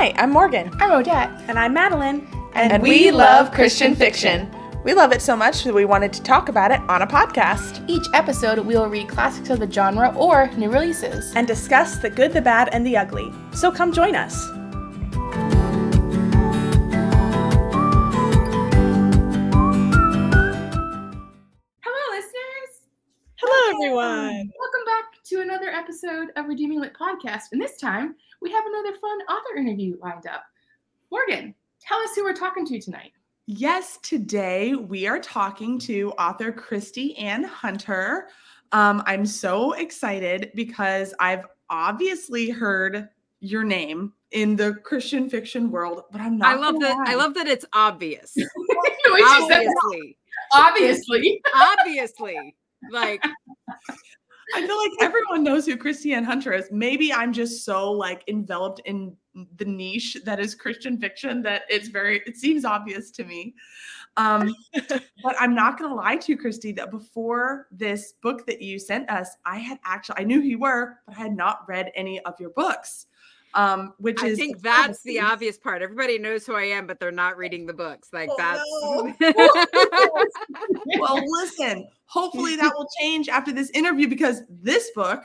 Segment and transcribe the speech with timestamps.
[0.00, 0.70] Hi, I'm Morgan.
[0.80, 1.28] I'm Odette.
[1.46, 2.26] And I'm Madeline.
[2.54, 4.50] And, and we, we love Christian fiction.
[4.82, 7.84] We love it so much that we wanted to talk about it on a podcast.
[7.86, 12.08] Each episode, we will read classics of the genre or new releases and discuss the
[12.08, 13.30] good, the bad, and the ugly.
[13.52, 14.46] So come join us.
[21.84, 22.88] Hello, listeners.
[23.36, 24.50] Hello, everyone.
[24.58, 27.52] Welcome back to another episode of Redeeming Lit Podcast.
[27.52, 30.44] And this time, we have another fun author interview lined up.
[31.10, 33.12] Morgan, tell us who we're talking to tonight.
[33.46, 38.28] Yes, today we are talking to author Kristi Ann Hunter.
[38.72, 43.08] Um, I'm so excited because I've obviously heard
[43.40, 46.48] your name in the Christian fiction world, but I'm not.
[46.48, 46.96] I love that.
[46.96, 47.12] Lie.
[47.12, 48.36] I love that it's obvious.
[49.22, 50.16] obviously,
[50.54, 52.56] obviously, obviously,
[52.92, 53.24] like
[54.54, 56.68] I feel like everyone knows who Kristi Ann Hunter is.
[56.70, 59.16] Maybe I'm just so like enveloped in
[59.56, 63.54] the niche that is Christian fiction that it's very it seems obvious to me.
[64.16, 64.54] Um,
[64.88, 69.08] but I'm not gonna lie to you, Kristi, that before this book that you sent
[69.10, 72.20] us, I had actually I knew who you were, but I had not read any
[72.20, 73.06] of your books.
[73.54, 75.82] Um, which I is think that's the obvious part.
[75.82, 78.10] Everybody knows who I am, but they're not reading the books.
[78.12, 78.62] Like oh, that's
[79.20, 80.26] no.
[81.00, 85.24] well, listen, hopefully that will change after this interview because this book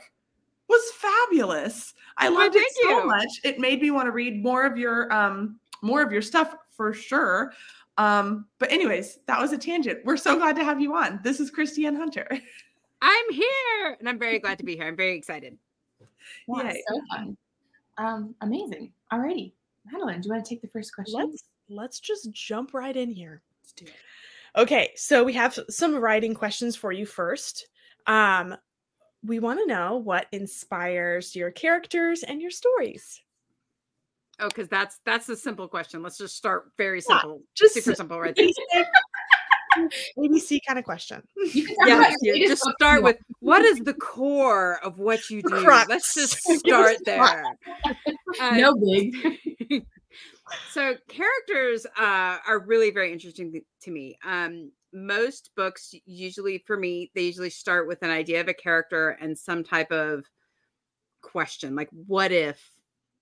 [0.68, 1.94] was fabulous.
[2.18, 3.06] I loved well, it so you.
[3.06, 3.28] much.
[3.44, 6.92] It made me want to read more of your um more of your stuff for
[6.92, 7.52] sure.
[7.98, 10.04] Um, but anyways, that was a tangent.
[10.04, 11.20] We're so glad to have you on.
[11.22, 12.28] This is Kristi Ann Hunter.
[13.00, 14.86] I'm here and I'm very glad to be here.
[14.86, 15.56] I'm very excited.
[16.48, 17.36] Yeah, so fun.
[17.98, 18.92] Um, amazing.
[19.12, 19.52] Alrighty.
[19.90, 21.18] Madeline, do you want to take the first question?
[21.18, 23.42] Let's let's just jump right in here.
[23.62, 24.60] Let's do it.
[24.60, 27.68] Okay, so we have some writing questions for you first.
[28.06, 28.56] Um,
[29.24, 33.20] we want to know what inspires your characters and your stories.
[34.38, 36.02] Oh, because that's that's a simple question.
[36.02, 38.48] Let's just start very simple, yeah, just super simple, right there.
[40.18, 41.22] ABC kind of question.
[41.84, 45.64] Yeah, just start with what is the core of what you do.
[45.64, 45.88] Crux.
[45.88, 47.44] Let's just start there.
[48.40, 49.14] Uh, no big.
[50.70, 54.18] so characters uh, are really very interesting to me.
[54.24, 59.10] Um, most books usually for me they usually start with an idea of a character
[59.20, 60.24] and some type of
[61.20, 62.70] question like what if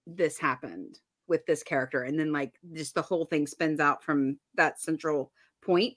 [0.07, 4.39] this happened with this character and then like just the whole thing spins out from
[4.55, 5.33] that central
[5.63, 5.95] point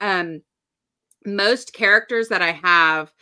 [0.00, 0.40] um
[1.24, 3.12] most characters that i have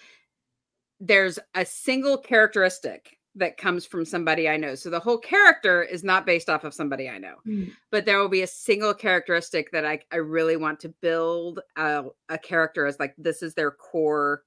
[1.00, 4.74] there's a single characteristic that comes from somebody I know.
[4.74, 7.72] So the whole character is not based off of somebody I know, mm.
[7.90, 12.04] but there will be a single characteristic that I, I really want to build a,
[12.28, 14.42] a character as like this is their core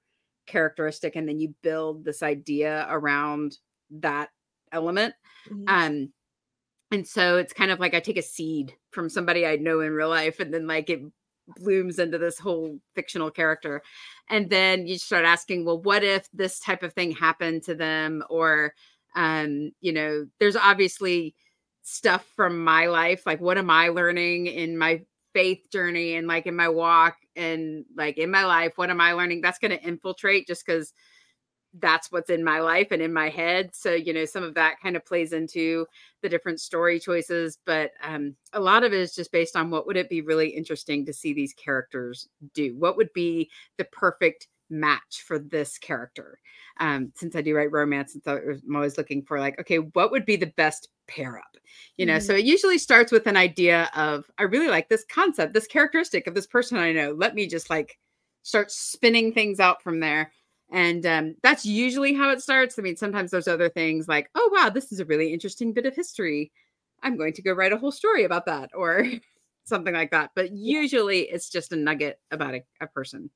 [0.48, 1.16] characteristic.
[1.16, 3.58] And then you build this idea around
[3.92, 4.30] that
[4.72, 5.14] element.
[5.52, 5.64] Mm.
[5.68, 6.14] Um,
[6.92, 9.92] and so it's kind of like I take a seed from somebody I know in
[9.92, 11.02] real life and then like it
[11.48, 13.82] blooms into this whole fictional character.
[14.30, 18.24] And then you start asking well what if this type of thing happened to them?
[18.30, 18.74] Or
[19.16, 21.34] um you know there's obviously
[21.82, 25.02] stuff from my life like what am i learning in my
[25.34, 29.14] faith journey and like in my walk and like in my life what am i
[29.14, 29.40] learning?
[29.42, 30.94] That's going to infiltrate just because
[31.80, 33.76] that's what's in my life and in my head.
[33.76, 35.86] So you know some of that kind of plays into
[36.22, 39.86] the different story choices but um a lot of it is just based on what
[39.86, 42.76] would it be really interesting to see these characters do?
[42.78, 46.40] What would be the perfect match for this character?
[46.80, 50.12] Um since i do write romance and so i'm always looking for like okay what
[50.12, 51.58] would be the best pair up?
[51.98, 52.26] You know mm-hmm.
[52.26, 56.28] so it usually starts with an idea of i really like this concept this characteristic
[56.28, 57.12] of this person i know.
[57.12, 57.98] Let me just like
[58.44, 60.32] start spinning things out from there
[60.72, 62.78] and um, that's usually how it starts.
[62.78, 65.86] I mean, sometimes there's other things like, oh, wow, this is a really interesting bit
[65.86, 66.52] of history.
[67.04, 69.06] I'm going to go write a whole story about that or
[69.64, 70.32] something like that.
[70.36, 73.30] But usually it's just a nugget about a, a person.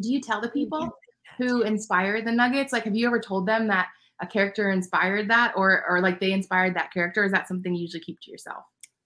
[0.00, 0.90] Do you tell the people
[1.36, 2.72] who inspire the nuggets?
[2.72, 3.88] Like, have you ever told them that
[4.20, 7.24] a character inspired that or, or like they inspired that character?
[7.24, 8.64] Is that something you usually keep to yourself?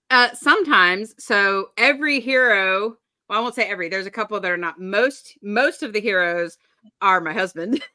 [0.09, 1.13] Uh, sometimes.
[1.19, 2.95] So every hero,
[3.27, 5.99] well, I won't say every, there's a couple that are not most, most of the
[5.99, 6.57] heroes
[7.01, 7.83] are my husband.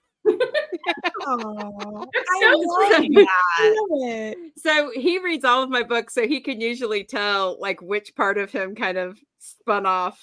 [1.27, 7.59] Oh, I, love So he reads all of my books, so he can usually tell
[7.61, 10.23] like which part of him kind of spun off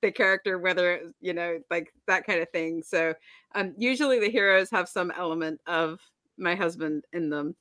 [0.00, 2.82] the character, whether you know, like that kind of thing.
[2.82, 3.14] So
[3.54, 6.00] um usually the heroes have some element of
[6.36, 7.54] my husband in them.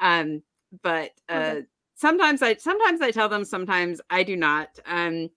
[0.00, 0.42] Um,
[0.82, 1.66] but uh okay.
[1.94, 4.78] sometimes I sometimes I tell them, sometimes I do not.
[4.86, 5.30] Um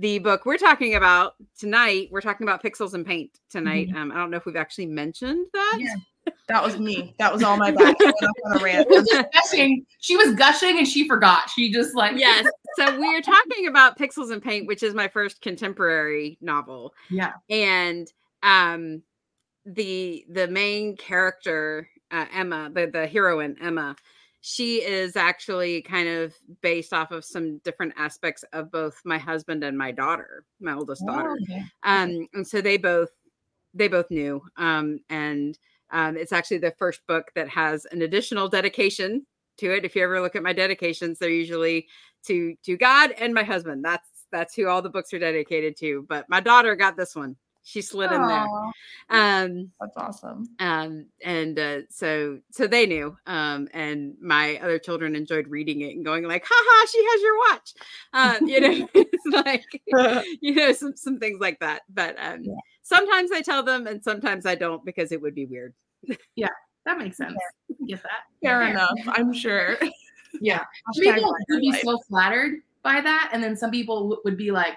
[0.00, 3.88] the book we're talking about tonight, we're talking about pixels and paint tonight.
[3.88, 3.98] Mm-hmm.
[3.98, 5.78] Um, I don't know if we've actually mentioned that.
[5.78, 5.94] Yeah.
[6.48, 7.14] That was me.
[7.18, 7.96] That was all my bad.
[7.98, 8.88] I went off on a rant.
[9.32, 9.86] gushing.
[10.00, 11.48] She was gushing and she forgot.
[11.48, 12.46] She just like yes.
[12.76, 16.92] So we are talking about Pixels and Paint, which is my first contemporary novel.
[17.08, 17.32] Yeah.
[17.48, 18.12] And
[18.42, 19.02] um
[19.64, 23.96] the the main character, uh, Emma, the, the heroine, Emma,
[24.40, 29.62] she is actually kind of based off of some different aspects of both my husband
[29.62, 31.36] and my daughter, my oldest daughter.
[31.38, 31.64] Oh, okay.
[31.82, 33.10] Um, and so they both
[33.74, 34.42] they both knew.
[34.56, 35.58] Um, and
[35.90, 39.26] um, it's actually the first book that has an additional dedication
[39.58, 39.84] to it.
[39.84, 41.86] If you ever look at my dedications, they're usually
[42.26, 43.84] to to God and my husband.
[43.84, 46.06] That's that's who all the books are dedicated to.
[46.08, 47.36] But my daughter got this one.
[47.62, 48.46] She slid in there.
[49.10, 50.48] Um, That's awesome.
[50.60, 55.94] um and uh so so they knew um and my other children enjoyed reading it
[55.94, 57.74] and going like haha she has your watch
[58.12, 59.64] uh you know it's like
[60.40, 62.54] you know some some things like that but um Yeah.
[62.82, 65.74] sometimes i tell them and sometimes i don't because it would be weird
[66.36, 66.48] yeah,
[66.86, 67.36] That makes sense.
[67.70, 68.22] I Get that.
[68.42, 68.70] Fair Yeah.
[68.70, 68.98] enough.
[69.08, 69.76] I'm sure.
[70.40, 70.64] Yeah.
[70.98, 71.82] people would be life.
[71.84, 74.74] so flattered by that, and then some people w- would be like,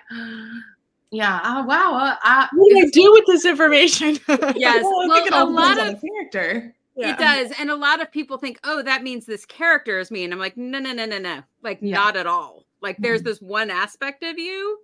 [1.14, 4.18] "Yeah, oh, wow, uh, uh, What do I do with this information?
[4.58, 6.76] yes Well, I well a lot of the character.
[6.98, 10.24] it does and a lot of people think oh that means this character is me
[10.24, 11.96] and i'm like no no no no no like Yeah.
[11.98, 13.26] not at all like there's Mhm.
[13.26, 14.78] this one aspect of you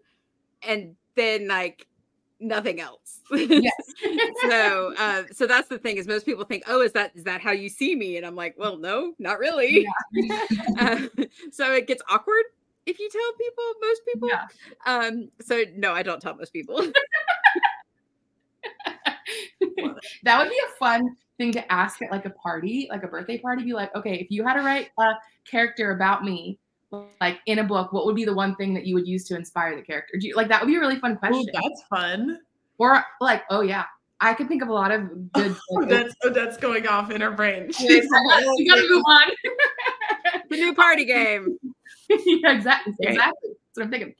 [0.63, 1.85] and then like
[2.39, 3.73] nothing else Yes.
[4.49, 7.41] so uh so that's the thing is most people think oh is that is that
[7.41, 9.85] how you see me and i'm like well no not really
[10.79, 10.99] uh,
[11.51, 12.45] so it gets awkward
[12.89, 14.47] if you tell people most people Yeah.
[14.85, 16.81] um so no i don't tell most people
[20.23, 23.37] that would be a fun thing to ask at like a party, like a birthday
[23.37, 23.63] party.
[23.63, 25.13] Be like, okay, if you had to write a
[25.49, 26.57] character about me,
[27.21, 29.35] like in a book, what would be the one thing that you would use to
[29.35, 30.17] inspire the character?
[30.19, 31.45] Do you like that would be a really fun Ooh, question?
[31.53, 32.39] that's fun.
[32.77, 33.85] or like, oh yeah,
[34.19, 35.55] I could think of a lot of good.
[35.71, 37.67] Oh, that's oh, that's going off in her brain.
[37.67, 38.23] you She's like,
[38.67, 39.29] gotta move on.
[40.49, 41.57] the new party game
[42.09, 42.93] yeah, exactly.
[42.99, 43.11] Right.
[43.11, 43.49] Exactly.
[43.49, 44.15] That's what I'm thinking.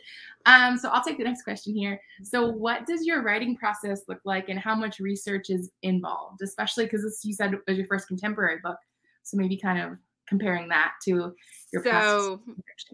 [0.46, 2.00] Um, so I'll take the next question here.
[2.24, 6.42] So, what does your writing process look like, and how much research is involved?
[6.42, 8.78] Especially because this you said was your first contemporary book,
[9.24, 11.34] so maybe kind of comparing that to
[11.74, 12.40] your so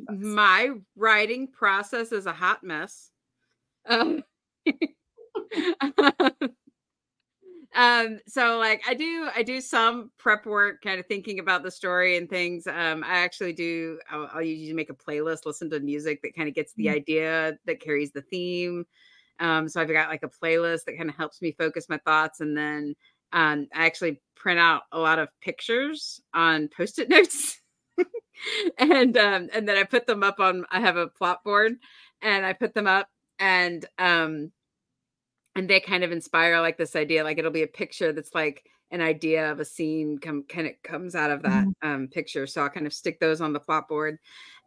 [0.09, 3.11] my writing process is a hot mess
[3.87, 4.23] um,
[7.75, 11.71] um so like i do i do some prep work kind of thinking about the
[11.71, 15.79] story and things um i actually do i'll, I'll usually make a playlist listen to
[15.79, 16.95] music that kind of gets the Mhm.
[16.95, 18.85] idea that carries the theme
[19.39, 22.41] um so i've got like a playlist that kind of helps me focus my thoughts
[22.41, 22.95] and then
[23.33, 27.61] um i actually print out a lot of pictures on post-it notes
[28.77, 31.73] and um and then i put them up on i have a plot board
[32.21, 33.07] and i put them up
[33.39, 34.51] and um
[35.55, 38.65] and they kind of inspire like this idea like it'll be a picture that's like
[38.91, 42.61] an idea of a scene come kind of comes out of that um picture so
[42.61, 44.17] i'll kind of stick those on the plot board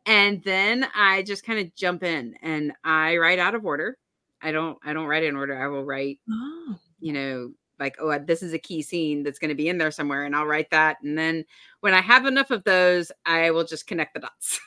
[0.06, 3.96] and then i just kind of jump in and i write out of order
[4.42, 6.76] i don't i don't write in order i will write Oh.
[7.00, 9.92] you know, like, oh, this is a key scene that's going to be in there
[9.92, 10.96] somewhere, and I'll write that.
[11.04, 11.44] And then
[11.78, 14.58] when I have enough of those, I will just connect the dots.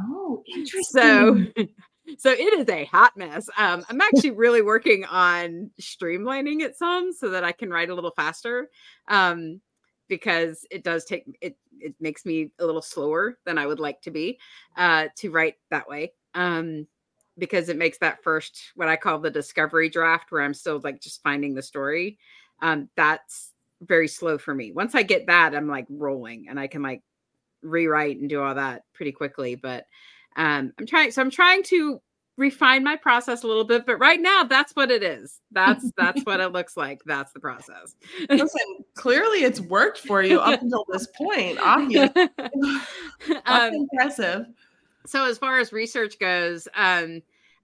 [0.00, 0.82] Oh, interesting.
[0.82, 1.44] So,
[2.16, 3.48] so it is a hot mess.
[3.56, 7.94] Um, I'm actually really working on streamlining it some so that I can write a
[7.94, 8.70] little faster.
[9.08, 9.60] Um,
[10.08, 11.56] because it does take it.
[11.80, 14.38] It makes me a little slower than I would like to be
[14.76, 16.12] uh, to write that way.
[16.34, 16.86] Um,
[17.36, 21.00] because it makes that first what I call the discovery draft, where I'm still like
[21.00, 22.18] just finding the story.
[22.60, 24.72] Um, that's very slow for me.
[24.72, 27.02] Once I get that, I'm like rolling, and I can like
[27.62, 29.54] rewrite and do all that pretty quickly.
[29.54, 29.86] But
[30.36, 32.00] um, I'm trying, so I'm trying to
[32.38, 33.84] refine my process a little bit.
[33.84, 35.40] But right now, that's what it is.
[35.52, 37.02] That's that's what it looks like.
[37.04, 37.94] That's the process.
[38.30, 41.58] Listen, clearly it's worked for you up until this point.
[41.60, 42.28] Obviously,
[43.28, 44.46] that's um, impressive.
[45.06, 47.22] so as far as research goes um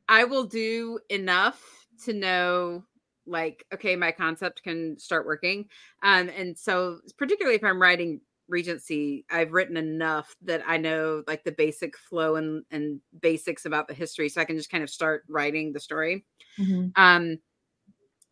[0.09, 2.83] i will do enough to know
[3.27, 5.67] like okay my concept can start working
[6.03, 11.43] um and so particularly if i'm writing regency i've written enough that i know like
[11.45, 14.91] the basic flow and and basics about the history so i can just kind of
[14.91, 16.25] start writing the story.
[16.59, 16.93] Mhm.
[16.97, 17.39] um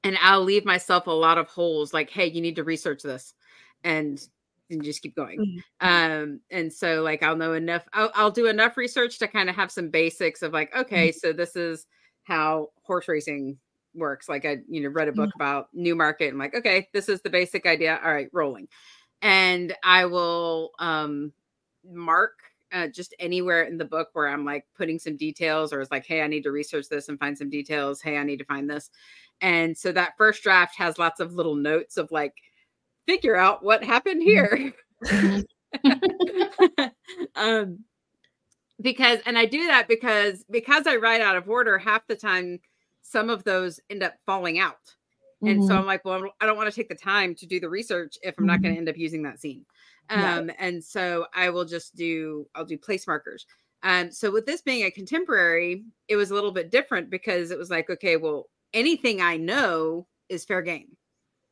[0.05, 3.35] and i'll leave myself a lot of holes like hey you need to research this
[3.85, 4.27] and
[4.71, 5.61] and just keep going.
[5.81, 9.57] Um and so like i'll know enough i'll, I'll do enough research to kind of
[9.57, 11.87] have some basics of like okay so this is
[12.25, 13.59] how horse racing
[13.95, 17.21] works like i you know read a book about newmarket and like okay this is
[17.21, 18.67] the basic idea all right rolling
[19.23, 21.33] and i will um
[21.85, 22.39] mark
[22.73, 26.07] uh, just anywhere in the book where i'm like putting some details or it's like
[26.07, 28.69] hey i need to research this and find some details hey i need to find
[28.69, 28.91] this
[29.43, 32.35] and so that first draft has lots of little notes of like
[33.07, 34.73] figure out what happened here.
[37.35, 37.81] um,
[38.81, 42.61] because and I do that because because I write out of order half the time
[43.03, 44.95] some of those end up falling out.
[45.45, 45.65] And Mm-hmm.
[45.65, 48.17] so I'm like, well, I don't want to take the time to do the research
[48.23, 49.67] if I'm not going to end up using that scene.
[50.15, 50.45] Right.
[50.45, 53.47] Um, and so I will just do I'll do place markers.
[53.83, 57.59] Um, so with this being a contemporary, it was a little bit different because it
[57.59, 60.97] was like, okay, well, anything I know is fair game.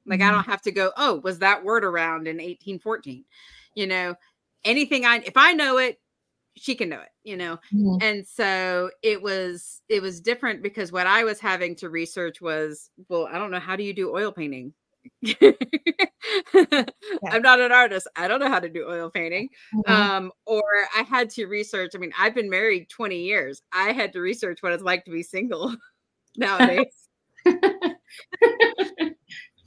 [0.06, 0.32] Like I Mhm.
[0.32, 3.24] don't have to go, oh, was that word around in 1814?
[3.74, 4.14] You know,
[4.64, 6.00] anything I if I know it,
[6.60, 7.58] she can know it, you know.
[7.74, 8.02] Mhm.
[8.02, 12.90] And so it was it was different because what I was having to research was,
[13.08, 14.74] well, I don't know how do you do oil painting?
[17.30, 18.06] I'm not an artist.
[18.16, 19.48] I don't know how to do oil painting.
[19.74, 19.90] Mhm.
[19.90, 20.62] Um, or
[20.96, 21.92] I had to research.
[21.94, 23.62] I mean, I've been married 20 years.
[23.72, 25.74] I had to research what it's like to be single
[26.36, 27.08] nowadays.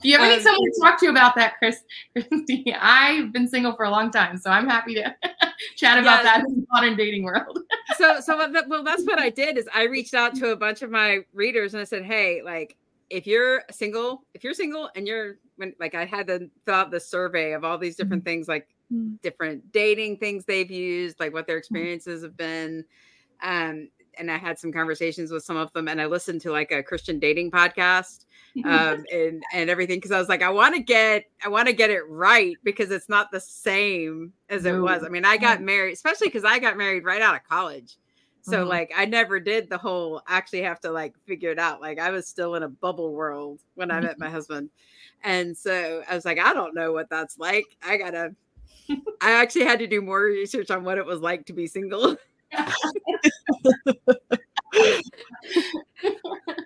[0.04, 1.78] Do you ever need Um, someone to talk to about that, Chris?
[2.16, 5.14] Kristi, I've been single for a long time, so I'm happy to
[5.76, 6.38] chat about Yeah.
[6.38, 7.58] that in the modern dating world.
[7.96, 8.36] so so
[8.68, 11.74] well that's what i did is i reached out to a bunch of my readers
[11.74, 12.76] and i said hey like
[13.10, 17.08] if you're single if you're single and you're when like i had fill out this
[17.08, 19.18] survey of all these different things like Mm.
[19.22, 22.84] different dating things they've used like what their experiences have been
[23.42, 26.70] um and i had some conversations with some of them and i listened to like
[26.72, 28.24] a christian dating podcast
[28.64, 31.72] um and and everything because i was like i want to get i want to
[31.72, 35.02] get it right because it's not the same as it was.
[35.04, 37.96] I mean i got married especially because i got married right out of college.
[38.42, 38.68] So Mhm.
[38.68, 41.80] like i never did the whole actually have to like figure it out.
[41.80, 44.70] Like i was still in a bubble world when i met my husband.
[45.22, 47.64] And so i was like i don't know what that's like.
[47.82, 48.34] I gotta
[49.22, 52.16] i actually had to do more research on what it was like to be single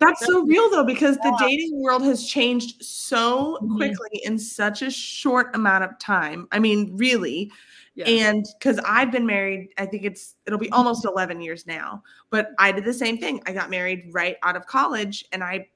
[0.01, 3.77] That's so real though, because the dating world has changed so Mhm.
[3.77, 6.47] quickly in such a short amount of time.
[6.53, 7.51] I mean, really.
[7.95, 12.03] yeah And because I've been married, I think it's it'll be almost 11 years now.
[12.31, 13.43] But I did the same thing.
[13.47, 15.69] I got married right out of college, and I,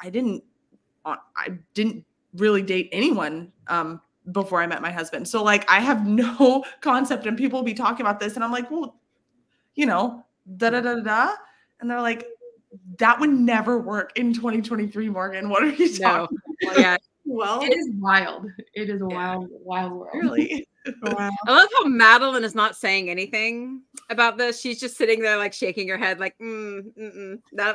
[0.00, 0.44] I didn't,
[1.06, 2.04] uh, I didn't
[2.34, 4.00] really date anyone um,
[4.32, 5.26] before I met my husband.
[5.28, 8.52] So like, I have no concept, and people will be talking about this, and I'm
[8.52, 9.00] like, well,
[9.74, 10.24] you know,
[10.56, 11.32] da da da da, da.
[11.80, 12.26] and they're like,
[12.98, 15.48] that would never work in 2023, Morgan.
[15.48, 16.38] What are you no talking?
[16.76, 18.46] yeah Well, It is wild.
[18.74, 19.14] It is a Yeah.
[19.14, 20.10] wild, wild world.
[20.14, 20.66] really.
[21.00, 21.30] Wow.
[21.46, 24.60] I love how Madeline is not saying anything about this.
[24.60, 27.74] She's just sitting there, like shaking her head, like, mm, mm, mm, no.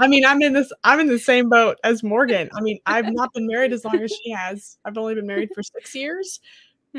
[0.00, 0.72] I mean, I'm in this.
[0.82, 2.50] I'm in the same boat as Morgan.
[2.52, 4.78] I mean, I've not been married as long as she has.
[4.84, 6.40] I've only been married for six years,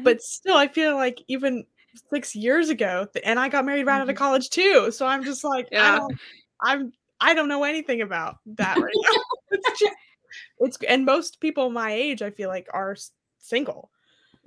[0.02, 1.66] but still, I feel like even
[2.10, 4.18] six years ago, and I got married right out of mm-hmm.
[4.18, 4.92] college too.
[4.92, 5.94] So I'm just like, Yeah.
[5.94, 6.20] I don't,
[6.62, 9.22] I'm, I don't know anything about that right now.
[9.52, 9.94] it's just,
[10.60, 12.96] it's, and most people my age, I feel like, are
[13.40, 13.92] single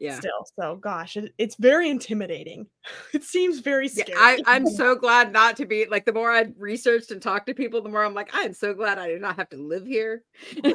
[0.01, 0.19] yeah.
[0.19, 0.47] still.
[0.59, 2.67] So, gosh, it, it's very intimidating.
[3.13, 4.19] It seems very Yeah, scary.
[4.19, 7.55] I, I'm so glad not to be like the more I researched and talked to
[7.55, 9.85] people, the more I'm like, I am so glad I do not have to live
[9.85, 10.23] here.
[10.65, 10.73] I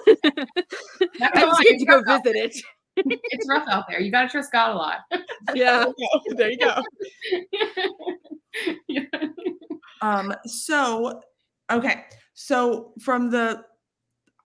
[1.38, 2.58] all just get to go visit it.
[2.98, 4.00] It's rough out there.
[4.00, 5.00] You got to trust God a lot.
[5.54, 5.86] Yeah.
[6.36, 6.82] there you go.
[8.88, 9.04] Yeah.
[10.02, 11.22] Um, so
[11.70, 12.06] okay.
[12.36, 13.66] So from the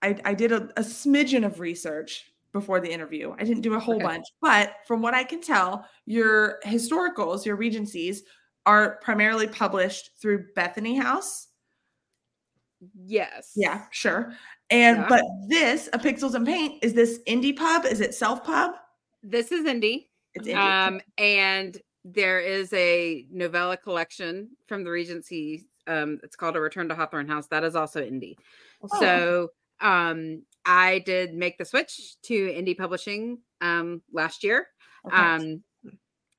[0.01, 3.33] I, I did a, a smidgen of research before the interview.
[3.39, 4.03] I didn't do a whole Okay.
[4.03, 8.23] bunch, but from what I can tell, your historicals, your regencies,
[8.65, 11.47] are primarily published through Bethany House.
[13.05, 13.53] Yes.
[13.55, 14.33] Yeah, sure.
[14.71, 15.07] And Yeah.
[15.09, 17.85] but this, a Pixels and Paint, is this indie pub?
[17.85, 18.75] Is it self pub?
[19.21, 20.07] This is indie.
[20.33, 20.87] It's indie.
[20.87, 25.67] Um, and there is a novella collection from the Regency.
[25.87, 27.47] Um, it's called A Return to Hawthorne House.
[27.47, 28.35] That is also indie.
[28.81, 28.99] Oh.
[28.99, 29.49] So
[29.81, 34.67] um, I did make the switch to indie publishing um, last year.
[35.05, 35.15] Okay.
[35.15, 35.63] Um,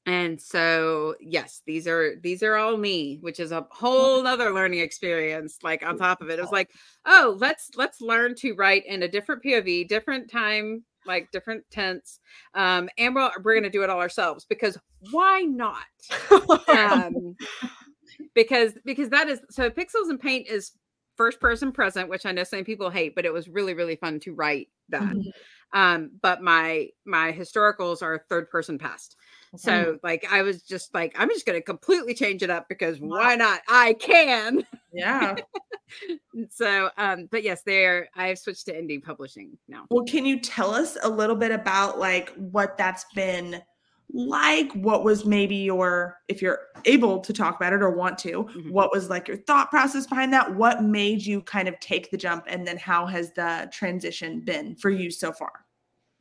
[0.07, 4.81] and so yes, these are these are all me, which is a whole other learning
[4.81, 5.59] experience.
[5.63, 6.71] Like on top of it, it was like,
[7.07, 12.19] oh, let's let's learn to write in a different POV, different time, like different tense.
[12.55, 14.77] Um, and we're, we're gonna do it all ourselves because
[15.11, 15.85] why not?
[16.69, 17.37] um,
[18.35, 20.73] because because that is so pixels and paint is
[21.17, 24.19] first person present which i know some people hate but it was really really fun
[24.19, 25.31] to write that Mhm.
[25.75, 29.17] um but my my historicals are third person past.
[29.57, 32.99] So like i was just like i'm just going to completely change it up because
[33.01, 35.35] why not i can yeah.
[36.51, 40.73] so um but yes they're i've switched to indie publishing now Well, can you tell
[40.75, 43.63] us a little bit about like what that's been
[44.15, 44.71] like?
[44.75, 48.71] What was maybe your, if you're able to talk about it or want to, Mhm.
[48.71, 50.55] what was like your thought process behind that?
[50.55, 54.77] What made you kind of take the jump, and then how has the transition been
[54.77, 55.65] for you so far?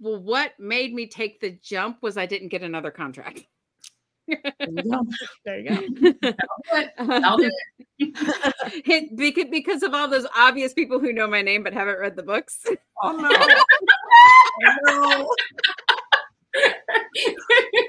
[0.01, 3.45] Well, what made me take the jump was I didn't get another contract.
[4.27, 5.89] there you
[6.23, 6.33] go.
[6.97, 7.49] I'll do
[7.99, 12.15] It- because, because of all those obvious people who know my name but haven't read
[12.15, 12.65] the books.
[13.03, 13.29] Oh no.
[14.67, 15.27] oh, no.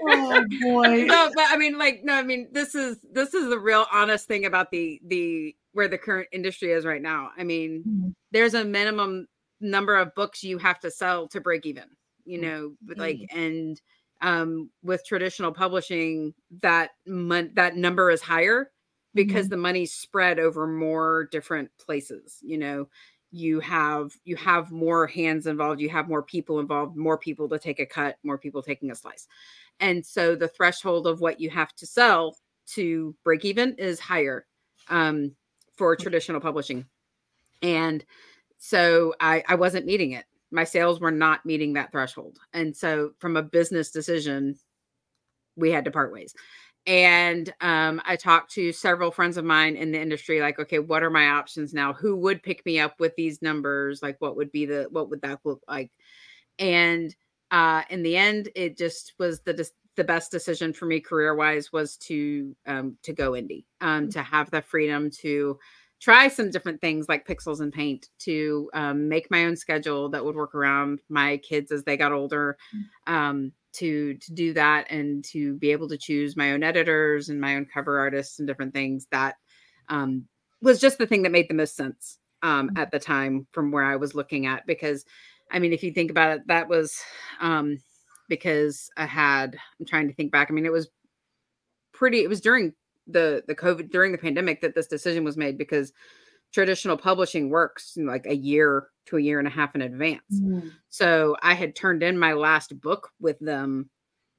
[0.08, 1.04] oh boy.
[1.04, 4.26] no, but I mean, like, no, I mean, this is this is the real honest
[4.26, 7.30] thing about the the where the current industry is right now.
[7.36, 8.14] I mean, Mhm.
[8.30, 9.26] there's a minimum
[9.60, 11.84] number of books you have to sell to break even.
[12.24, 12.42] You Mm.
[12.42, 13.80] know, but like, and
[14.20, 18.70] um, with traditional publishing, that mon- that number is higher
[19.14, 22.38] because the money's spread over more different places.
[22.42, 22.88] You know,
[23.30, 27.58] you have you have more hands involved, you have more people involved, more people to
[27.58, 29.26] take a cut, more people taking a slice.
[29.80, 32.36] And so the threshold of what you have to sell
[32.68, 34.46] to break even is higher
[34.88, 35.34] um,
[35.76, 36.86] for traditional publishing.
[37.62, 38.04] And
[38.58, 42.38] so I, I wasn't meeting it my sales were not meeting that threshold.
[42.52, 44.56] And so from a business decision
[45.56, 46.34] we had to part ways.
[46.86, 51.02] And um, i talked to several friends of mine in the industry like okay what
[51.02, 51.92] are my options now?
[51.92, 54.02] Who would pick me up with these numbers?
[54.02, 55.90] Like what would be the what would that look like?
[56.58, 57.14] And
[57.50, 61.72] uh, in the end, it just was the the best decision for me career wise
[61.72, 65.58] was to um, to go indie, um, to have the freedom to
[66.02, 70.24] try some different things like pixels and paint, to um, make my own schedule that
[70.24, 72.58] would work around my kids as they got older,
[73.06, 77.40] um, to to do that and to be able to choose my own editors and
[77.40, 79.36] my own cover artists and different things that
[79.88, 80.26] um,
[80.60, 83.84] was just the thing that made the most sense um, at the time from where
[83.84, 85.04] I was looking at because
[85.52, 86.98] I mean, if you think about it, that was
[87.40, 87.78] um,
[88.28, 89.56] because I had.
[89.78, 90.50] I'm trying to think back.
[90.50, 90.88] I mean, it was
[91.92, 92.20] pretty.
[92.20, 92.72] It was during
[93.06, 95.92] the the COVID during the pandemic that this decision was made because
[96.52, 100.22] traditional publishing works like a year to a year and a half in advance.
[100.88, 103.88] So I had turned in my last book with them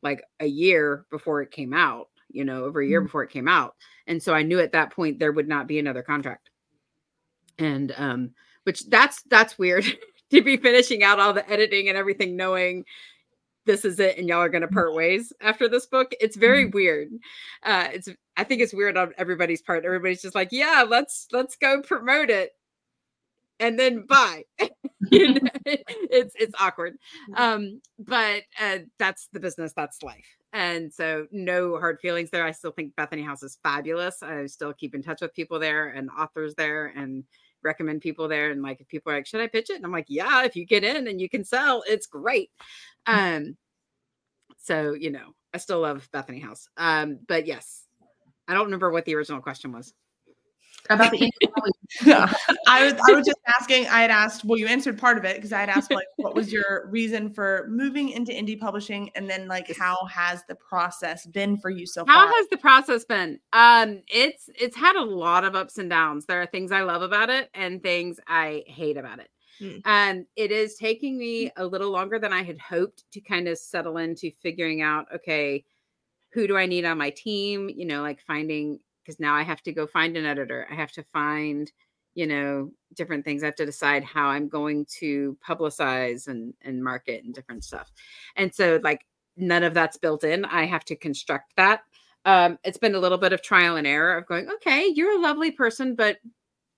[0.04, 2.10] like a year before it came out.
[2.30, 3.06] You know, over a year Mhm.
[3.06, 3.76] before it came out,
[4.08, 6.50] and so I knew at that point there would not be another contract.
[7.60, 8.32] And um,
[8.64, 9.86] which that's that's weird
[10.32, 12.86] to be finishing out all the editing and everything knowing
[13.66, 16.66] this is it and y'all are going to part ways after this book it's very
[16.66, 17.10] weird
[17.64, 21.56] uh it's i think it's weird on everybody's part everybody's just like yeah let's let's
[21.56, 22.52] go promote it.
[23.60, 24.44] And then bye.
[25.12, 26.96] You know, it's it's awkward.
[27.36, 30.26] Um but uh that's the business that's life.
[30.54, 32.46] And so no hard feelings there.
[32.46, 34.24] I still think bethany house is fabulous.
[34.24, 37.26] I still keep in touch with people there and authors there and
[37.64, 38.50] recommend people there.
[38.52, 39.76] And like if people are like should i pitch it?
[39.76, 42.50] And i'm like yeah if you get in and you can sell it's great.
[43.06, 43.58] Um
[44.58, 46.68] so you know i still love bethany house.
[46.78, 47.83] Um but yes
[48.54, 49.94] i don't remember what the original question was
[50.90, 52.34] About the indie
[52.68, 53.88] I was I was just asking.
[53.88, 54.44] I had asked.
[54.44, 57.30] Well, you answered part of it because I had asked like, what was your reason
[57.30, 61.86] for moving into indie publishing, and then like, how has the process been for you
[61.86, 62.28] so how far?
[62.28, 66.26] How has the process been um it's it's had a lot of ups and downs
[66.26, 69.78] there are things i love about it and things i hate about it Hmm.
[69.86, 73.58] and it is taking me a little longer than i had hoped to kind of
[73.60, 75.64] settle into figuring out okay
[76.34, 79.62] who do i need on my team you know like finding because now i have
[79.62, 81.72] to go find an editor i have to find
[82.16, 86.84] you know different things i have to decide how i'm going to publicize and and
[86.84, 87.92] market and different stuff
[88.36, 91.82] and so like none of that's built in i have to construct that
[92.26, 95.22] um, it's been a little bit of trial and error of going, okay, you're a
[95.22, 96.18] lovely person, but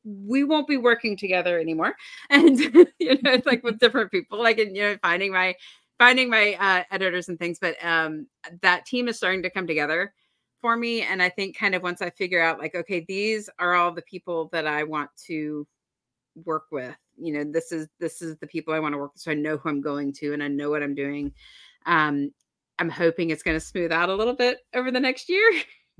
[0.03, 1.95] we won't be working together anymore.
[2.29, 5.55] And you know, it's like with different people, like and, you know, finding my
[5.99, 7.59] finding my uh, editors and things.
[7.59, 8.27] But um,
[8.61, 10.13] that team is starting to come together
[10.61, 11.01] for me.
[11.01, 14.01] And I think kind of once I figure out, like, okay, these are all the
[14.03, 15.67] people that I want to
[16.43, 16.95] work with.
[17.17, 19.21] You know, this is this is the people I want to work with.
[19.21, 21.33] So I know who I'm going to and I know what I'm doing.
[21.85, 22.31] Um,
[22.79, 25.49] I'm hoping it's going to smooth out a little bit over the next year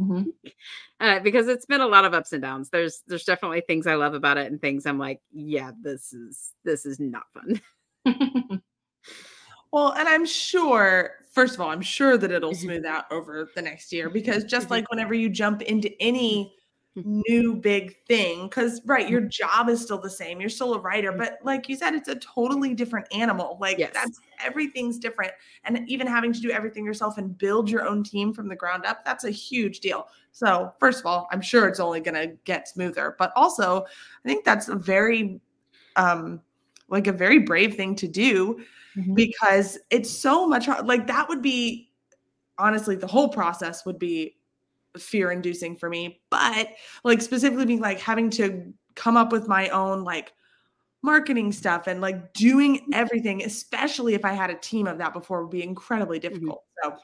[0.02, 0.26] Mhm.
[1.00, 2.70] uh, because it's been a lot of ups and downs.
[2.70, 6.52] There's there's definitely things I love about it and things I'm like, yeah, this is
[6.66, 7.62] this is not fun.
[9.76, 12.62] Well, and I'm sure, first of all, I'm sure that it'll mm-hmm.
[12.62, 14.48] smooth out over the next year because mm-hmm.
[14.48, 14.76] just mm-hmm.
[14.76, 16.56] like whenever you jump into any
[16.96, 21.12] new big thing, because, right, your job is still the same, you're still a writer,
[21.12, 23.58] but like you said, it's a totally different animal.
[23.60, 23.92] Like, Yes.
[23.94, 25.34] that's everything's different.
[25.66, 28.86] And even having to do everything yourself and build your own team from the ground
[28.86, 30.08] up, that's a huge deal.
[30.32, 33.84] So, first of all, I'm sure it's only going to get smoother, but also,
[34.24, 35.42] I think that's a very,
[35.98, 36.40] um,
[36.88, 38.64] like a very brave thing to do
[38.96, 39.16] Mhm.
[39.16, 41.92] because it's so much like that would be
[42.58, 44.38] honestly the whole process would be
[44.98, 46.70] fear inducing for me but
[47.04, 50.32] like specifically being like having to come up with my own like
[51.04, 55.44] marketing stuff and like doing everything, especially if I had a team of that before,
[55.44, 56.34] would be incredibly Mm-hmm.
[56.34, 56.64] difficult.
[56.84, 56.96] So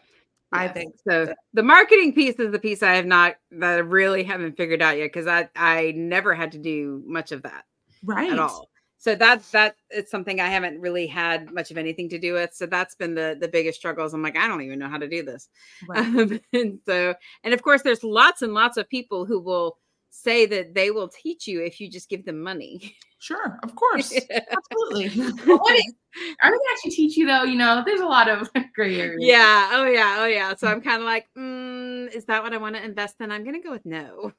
[0.52, 1.32] I think so.
[1.54, 4.98] The marketing piece is the piece I have not that I really haven't figured out
[4.98, 7.66] yet because I I never had to do much of that
[8.04, 8.71] right at all.
[9.04, 12.54] So that's that it's something I haven't really had much of anything to do with.
[12.54, 14.14] So that's been the the biggest struggles.
[14.14, 15.50] I'm like, I don't even know how to do this.
[15.90, 16.06] Right.
[16.06, 19.80] Um, and so, and of course, there's lots and lots of people who will
[20.12, 22.96] say that they will teach you if you just give them money.
[23.22, 24.12] Sure, of course.
[24.32, 25.10] Absolutely.
[25.48, 25.94] Well, what is-
[26.42, 27.44] Are they actually teach you though?
[27.44, 29.22] You know, there's a lot of gray areas.
[29.24, 29.70] yeah.
[29.74, 30.16] Oh yeah.
[30.20, 30.56] Oh yeah.
[30.56, 33.32] So I'm kind of like, mm, is that what I want to invest in?
[33.32, 34.32] I'm gonna go with no.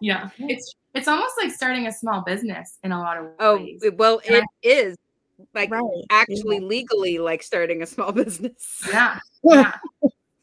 [0.00, 0.30] Yeah.
[0.38, 3.80] It's it's almost like starting a small business in a lot of Oh ways.
[3.82, 4.96] it- well, it is
[5.54, 5.82] like Right.
[6.10, 8.82] actually legally like starting a small business.
[8.88, 9.18] Yeah.
[9.44, 9.74] Yeah.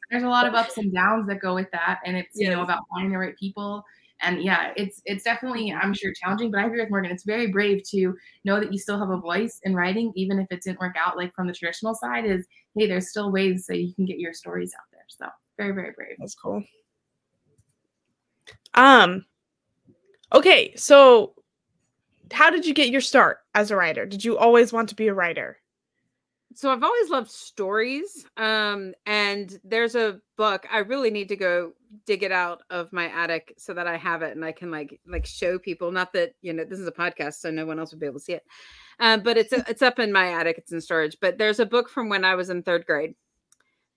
[0.10, 2.00] There's a lot of ups and downs that go with that.
[2.06, 3.84] And it's, you know, about finding the right people.
[4.22, 7.12] And yeah, it's it's definitely, I'm sure, challenging, but I agree with Morgan.
[7.12, 8.16] It's very brave to
[8.46, 11.18] know that you still have a voice in writing, even if it didn't work out
[11.18, 14.32] like from the traditional side, is hey, there's still ways that you can get your
[14.34, 15.04] stories out there.
[15.10, 15.26] So
[15.58, 16.16] very, very brave.
[16.20, 16.64] That's cool.
[18.76, 19.26] Um
[20.34, 21.34] okay, so
[22.32, 24.06] how did you get your start as a writer?
[24.06, 25.60] Did you always want to be a writer?
[26.56, 28.26] so I've always loved stories.
[28.38, 30.66] Um, and there's a book.
[30.72, 31.74] I really need to go
[32.06, 35.00] dig it out of my attic so that I have it and I can like
[35.06, 35.92] like show people.
[35.92, 38.20] Not that you know this is a podcast, so no one else would be able
[38.20, 38.44] to see it.
[39.00, 40.58] Um, but it's it's up in my attic.
[40.58, 41.18] It's in storage.
[41.22, 43.16] But there's a book from when I was in third grade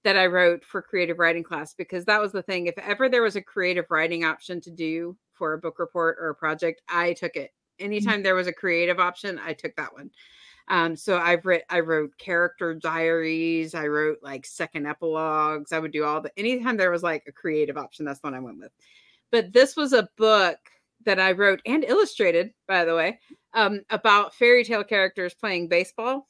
[0.05, 2.67] that I wrote for creative writing class because that was the thing.
[2.67, 6.31] If ever there was a creative writing option to do for a book report or
[6.31, 7.51] a project, I took it.
[7.79, 10.11] Anytime there was a creative option, I took that one.
[10.69, 15.93] Um, so I've writ I wrote character diaries, I wrote like second epilogues, I would
[15.93, 18.73] do all the anytime there was like a creative option, that's what I went with.
[19.31, 20.59] But this was a book
[21.05, 23.19] that I wrote and illustrated, by the way,
[23.55, 26.29] um, about fairy tale characters playing baseball.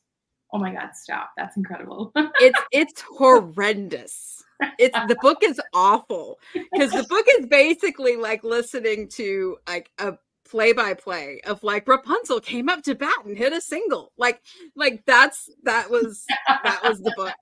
[0.52, 1.30] Oh my God, stop.
[1.36, 2.12] That's incredible.
[2.14, 4.42] It's it's horrendous.
[4.78, 10.14] It's the book is awful because the book is basically like listening to like a
[10.48, 14.12] play by play of like Rapunzel came up to bat and hit a single.
[14.16, 14.40] Like
[14.74, 17.34] like that's that was that was the book.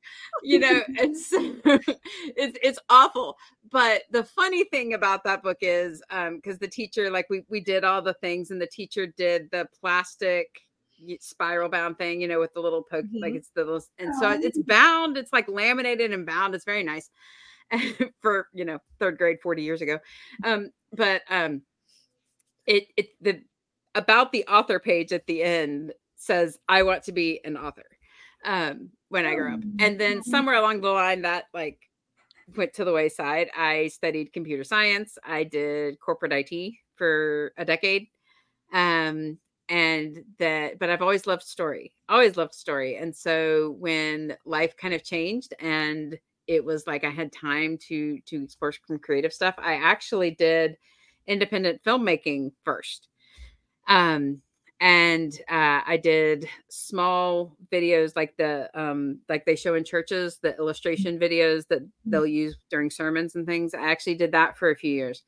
[0.42, 1.29] You know, it's
[2.37, 3.37] it's it's awful.
[3.71, 7.61] But the funny thing about that book is um because the teacher like we we
[7.61, 10.66] did all the things and the teacher did the plastic
[11.21, 13.37] spiral bound thing, you know, with the little poke, like Mhm.
[13.37, 16.55] it's the little, and so it's bound, it's like laminated and bound.
[16.55, 17.11] It's very nice
[18.23, 19.99] for you know third grade 40 years ago.
[20.45, 21.63] Um, but um,
[22.67, 23.43] it it the
[23.95, 27.87] about the author page at the end says, "I want to be an author."
[28.45, 31.81] Um, when I grew up, and then somewhere along the line that like
[32.57, 33.51] went to the wayside.
[33.57, 35.19] I studied computer science.
[35.25, 38.09] I did corporate IT for a decade.
[38.73, 42.97] Um, and that, but I've always loved story, always loved story.
[42.97, 48.21] And so when life kind of changed and it was like I had time to
[48.27, 50.77] to explore some creative stuff, I actually did
[51.27, 53.09] independent filmmaking first.
[53.89, 54.43] Um,
[54.81, 60.57] and uh, I did small videos like the um, like they show in churches, the
[60.59, 63.73] illustration videos that they'll use during sermons and things.
[63.75, 65.23] I actually did that for a few years.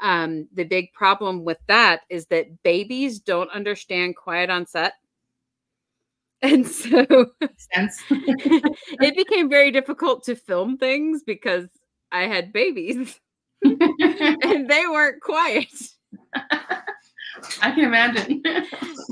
[0.00, 4.94] Um, the big problem with that is that babies don't understand quiet on set.
[6.42, 7.06] And so
[7.56, 8.02] sense.
[8.10, 11.68] it became very difficult to film things because
[12.12, 13.18] I had babies
[13.64, 15.72] and they weren't quiet.
[16.34, 18.42] I can imagine.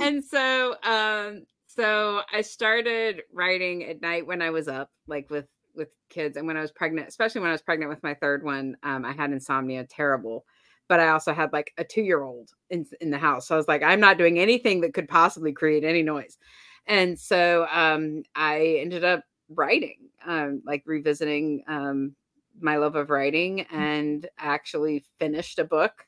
[0.02, 5.46] and so um so i started writing at night when i was up like with
[5.74, 8.44] with kids and when i was pregnant especially when i was pregnant with my third
[8.44, 10.44] one um i had insomnia terrible
[10.88, 13.58] but i also had like a two year old in, in the house so i
[13.58, 16.38] was like i'm not doing anything that could possibly create any noise.
[16.86, 22.14] And so um i ended up writing um like revisiting um
[22.60, 26.06] my love of writing and actually finished a book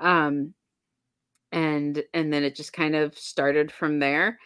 [0.00, 0.54] um
[1.52, 4.38] and and then it just kind of started from there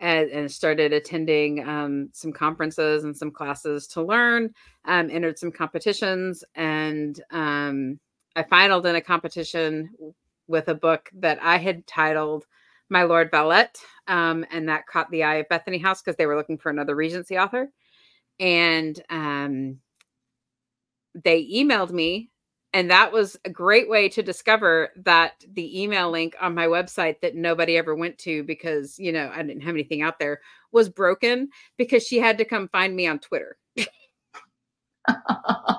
[0.00, 4.52] and, and started attending um, some conferences and some classes to learn
[4.86, 7.98] um, entered some competitions and um,
[8.36, 9.90] i finaled in a competition
[10.46, 12.46] with a book that i had titled
[12.90, 16.36] my lord valette um, and that caught the eye of bethany house because they were
[16.36, 17.70] looking for another regency author.
[18.40, 19.78] And um,
[21.14, 22.30] they emailed me
[22.72, 27.20] and that was a great way to discover that the email link on my website
[27.20, 30.40] that nobody ever went to because you know i didn't have anything out there
[30.72, 33.56] was broken because she had to come find me on twitter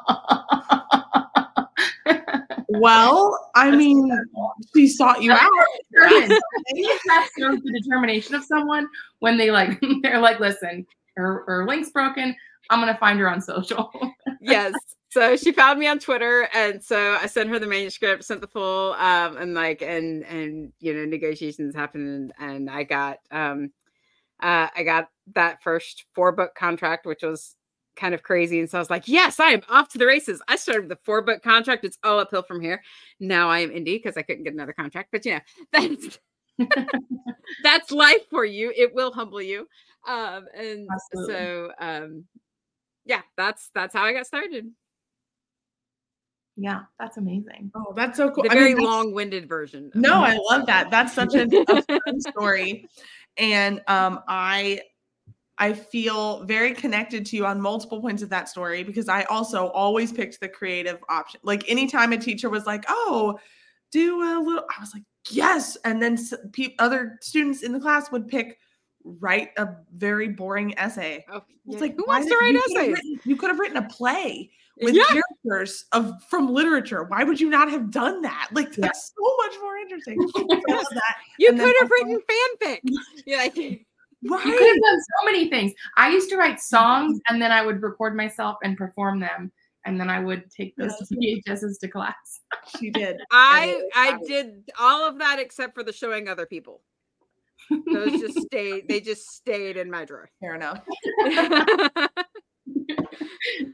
[2.69, 4.11] Well, I mean,
[4.75, 5.49] she sought you out.
[5.93, 6.39] Determined.
[6.73, 8.87] Maybe that shows the determination of someone
[9.19, 12.35] when they like they're like, listen, her, her link's broken.
[12.69, 13.91] I'm gonna find her on social.
[14.41, 14.73] yes.
[15.09, 18.47] So she found me on Twitter, and so I sent her the manuscript, sent the
[18.47, 23.71] full, um, and like, and and you know, negotiations happened, and, and I got, um,
[24.41, 27.55] uh, I got that first four book contract, which was
[27.95, 30.41] kind of crazy, and so I was like, yes, I am off to the races.
[30.47, 32.81] I started with the four book contract; it's all uphill from here.
[33.19, 35.39] Now I am indie because I couldn't get another contract, but you know,
[35.71, 36.19] that's
[37.63, 38.71] that's life for you.
[38.75, 39.67] It will humble you.
[40.07, 41.33] Um, and Absolutely.
[41.33, 42.25] so, um,
[43.05, 44.71] yeah, that's that's how I got started.
[46.57, 47.71] yeah, that's amazing.
[47.75, 48.43] Oh, that's so cool.
[48.43, 49.91] The I mean, very that's- long-winded version.
[49.93, 50.13] No.
[50.23, 50.89] I love that.
[50.89, 52.87] That's such a, a fun story.
[53.37, 54.79] And um, I
[55.57, 59.67] I feel very connected to you on multiple points of that story because I also
[59.67, 61.39] always picked the creative option.
[61.43, 63.39] Like anytime a teacher was like, "Oh,
[63.91, 66.17] do a little," I was like, "Yes." And then
[66.51, 68.59] pe- other students in the class would pick
[69.05, 71.23] write a very boring essay.
[71.31, 72.93] Oh, It's like who wants to write essays?
[72.93, 74.49] written- you could have written a play
[74.81, 75.03] with Yeah.
[75.05, 77.03] characters of from literature.
[77.03, 78.49] Why would you not have done that?
[78.51, 78.87] Like Yeah.
[78.87, 80.17] that's so much more interesting.
[81.39, 82.79] You And could have also- written fanfic.
[83.25, 83.55] You're like,
[84.25, 85.73] You could have done so many things.
[85.97, 89.51] I used to write songs and then I would record myself and perform them.
[89.85, 92.41] And then I would take those VHSs to class.
[92.79, 93.17] She did.
[93.31, 96.81] I I did all of that except for the showing other people.
[97.93, 98.87] Those just stayed.
[98.87, 100.29] They just stayed in my drawer.
[100.39, 100.81] Fair enough.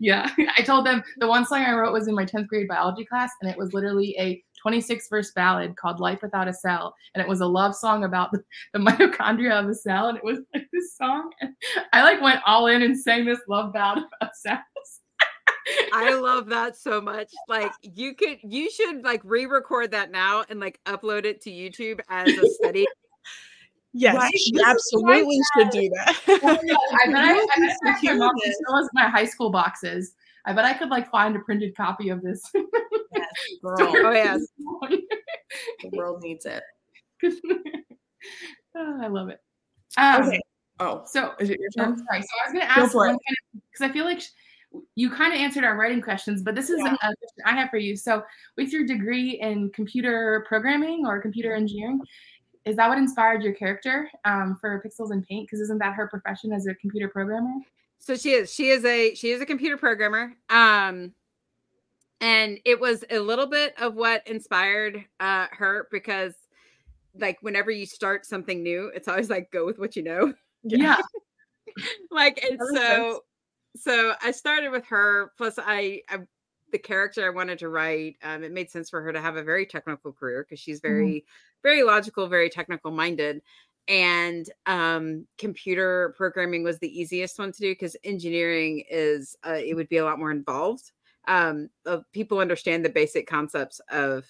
[0.01, 0.29] yeah.
[0.57, 3.31] I told them the one song I wrote was in my 10th grade biology class,
[3.41, 6.93] and it was literally a 26 verse ballad called Life Without a Cell.
[7.15, 8.43] And it was a love song about the,
[8.73, 10.07] the mitochondria of a cell.
[10.09, 11.31] And it was like this song.
[11.41, 11.53] And
[11.93, 14.61] I like went all in and sang this love ballad about cells.
[15.93, 17.29] I love that so much.
[17.47, 21.99] Like you could, you should like re-record that now and like upload it to YouTube
[22.09, 22.85] as a study.
[23.93, 24.31] Yes, Right?
[24.37, 26.17] she This is what I absolutely should do that.
[26.25, 28.59] I bet I, I, Yes, bet it's I could the not cutest.
[28.63, 30.13] still has my high school boxes.
[30.45, 32.41] I bet I could like find a printed copy of this.
[33.13, 33.27] Yes,
[33.61, 33.75] girl.
[34.05, 34.39] Oh yes.
[34.79, 36.63] The world needs it.
[38.75, 39.39] Oh, I love it.
[39.97, 40.39] Um, Okay.
[40.79, 42.05] Oh, So is it your I'm turn?
[42.07, 42.21] sorry.
[42.21, 42.97] So I was going to ask it.
[42.97, 44.29] kind of because I feel like sh-
[44.95, 46.93] you kind of answered our writing questions, but this is Yeah.
[46.93, 47.97] a question I have for you.
[47.97, 48.23] So
[48.57, 51.99] with your degree in computer programming or computer engineering,
[52.63, 55.47] is that what inspired your character um, for Pixels and Paint?
[55.47, 57.51] Because isn't that her profession as a computer programmer?
[58.01, 58.53] So she is.
[58.53, 60.33] She is a she is a computer programmer.
[60.49, 61.13] Um
[62.19, 66.33] and it was a little bit of what inspired uh her because
[67.15, 70.33] like whenever you start something new, it's always like go with what you know.
[70.63, 70.97] Yeah.
[72.11, 73.23] like and That makes so
[73.75, 76.19] so I started with her plus I, I
[76.71, 79.43] the character I wanted to write um it made sense for her to have a
[79.43, 81.23] very technical career because she's very
[81.61, 83.41] very logical very technical minded
[83.87, 89.75] and um computer programming was the easiest one to do because engineering is uh, it
[89.75, 90.91] would be a lot more involved
[91.27, 94.25] um uh, people understand the basic concepts of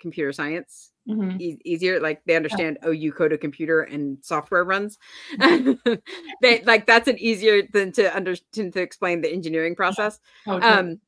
[0.00, 1.40] computer science Mhm.
[1.40, 4.98] e- easier like they understand oh you code a computer and software runs
[6.42, 10.72] they like that's an easier than to understand to explain the engineering process Oh, totally.
[10.72, 11.00] um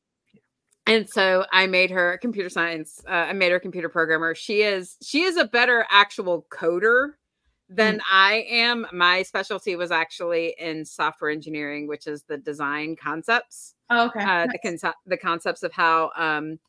[0.87, 4.63] and so i made her a computer science uh, i made her computer programmer she
[4.63, 7.11] is she is a better actual coder
[7.73, 13.75] than i am my specialty was actually in software engineering which is the design concepts
[13.89, 14.23] oh, okay.
[14.23, 16.59] uh, the concept the concepts of how um,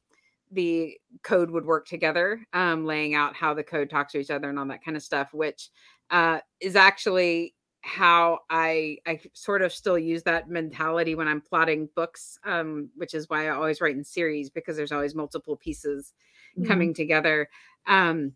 [0.53, 4.51] the code would work together, um, laying out how the code talks to each other
[4.51, 5.71] and all that kind of stuff, which
[6.11, 11.89] uh, is actually how I I sort of still use that mentality when I'm plotting
[11.97, 16.13] books, um, which is why I always write in series because there's always multiple pieces
[16.59, 16.67] Mhm.
[16.67, 17.49] coming together
[17.87, 18.35] um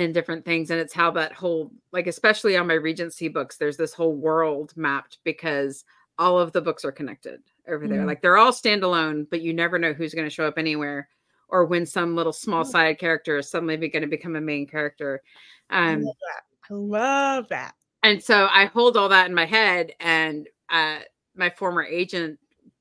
[0.00, 3.76] and different things and it's how that whole like especially on my regency books there's
[3.76, 5.84] this whole world mapped because
[6.18, 8.06] all of the books are connected over there Mhm.
[8.06, 11.08] like they're all standalone but you never know who's going to show up anywhere
[11.48, 15.22] or when some little small side character is suddenly going to become a main character
[15.70, 16.42] I um love that.
[16.70, 17.74] I love that.
[18.02, 19.92] and so I hold all that in my head.
[20.00, 21.00] And uh,
[21.36, 22.38] my former agent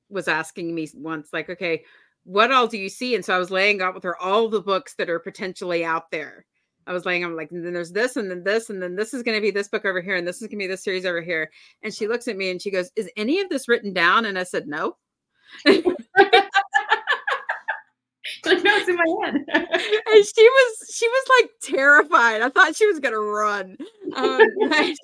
[0.10, 1.84] was asking me once, like, okay,
[2.24, 3.16] what all do you see?
[3.16, 6.10] And so I was laying out with her all the books that are potentially out
[6.12, 6.46] there.
[6.90, 9.14] I was laying, I'm like, and then there's this, and then this, and then this
[9.14, 10.84] is going to be this book over here, and this is going to be this
[10.84, 11.52] series over here.
[11.84, 14.26] And she looks at me and she goes, Is any of this written down?
[14.26, 14.98] And I said, No.
[15.68, 15.86] like,
[18.64, 19.36] no, it's in my head.
[19.36, 22.42] and she was she was like terrified.
[22.42, 23.78] I thought she was gonna run.
[24.16, 24.96] Um, but,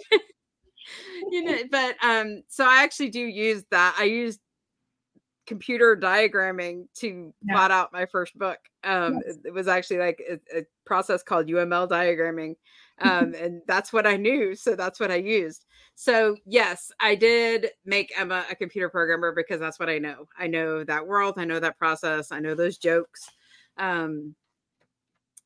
[1.30, 3.95] you know, but um, so I actually do use that.
[4.00, 4.39] I use
[5.45, 7.53] computer diagramming to Yeah.
[7.53, 8.60] plot out my first book.
[8.84, 9.38] Um, Yes.
[9.45, 12.55] it, was actually like a, a process called UML diagramming,
[12.99, 14.55] um, and that's what I knew.
[14.55, 15.65] So that's what I used.
[15.95, 20.27] So yes, I did make Emma a computer programmer because that's what I know.
[20.38, 21.36] I know that world.
[21.38, 22.31] I know that process.
[22.31, 23.29] I know those jokes.
[23.77, 24.36] Um,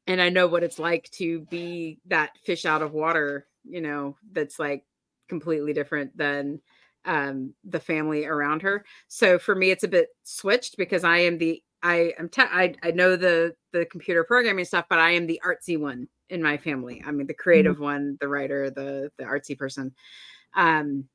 [0.08, 4.18] and I know what it's like to be that fish out of water, you know,
[4.32, 4.84] that's like
[5.28, 6.62] completely different than
[7.06, 8.86] um the family around her.
[9.08, 12.76] So for me it's a bit switched because I am the I am te- I
[12.84, 16.58] I know the the computer programming stuff, but I am the artsy one in my
[16.58, 17.02] family.
[17.06, 19.94] I mean the creative one, the writer, the the artsy person.
[20.56, 21.06] Um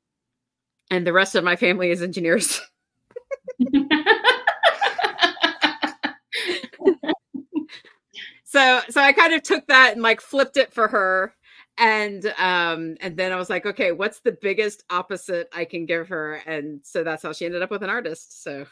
[0.91, 2.61] and the rest of my family is engineers.
[8.43, 11.33] so so i kind of took that and like flipped it for her
[11.77, 16.07] and um and then i was like okay what's the biggest opposite i can give
[16.07, 18.65] her and so that's how she ended up with an artist so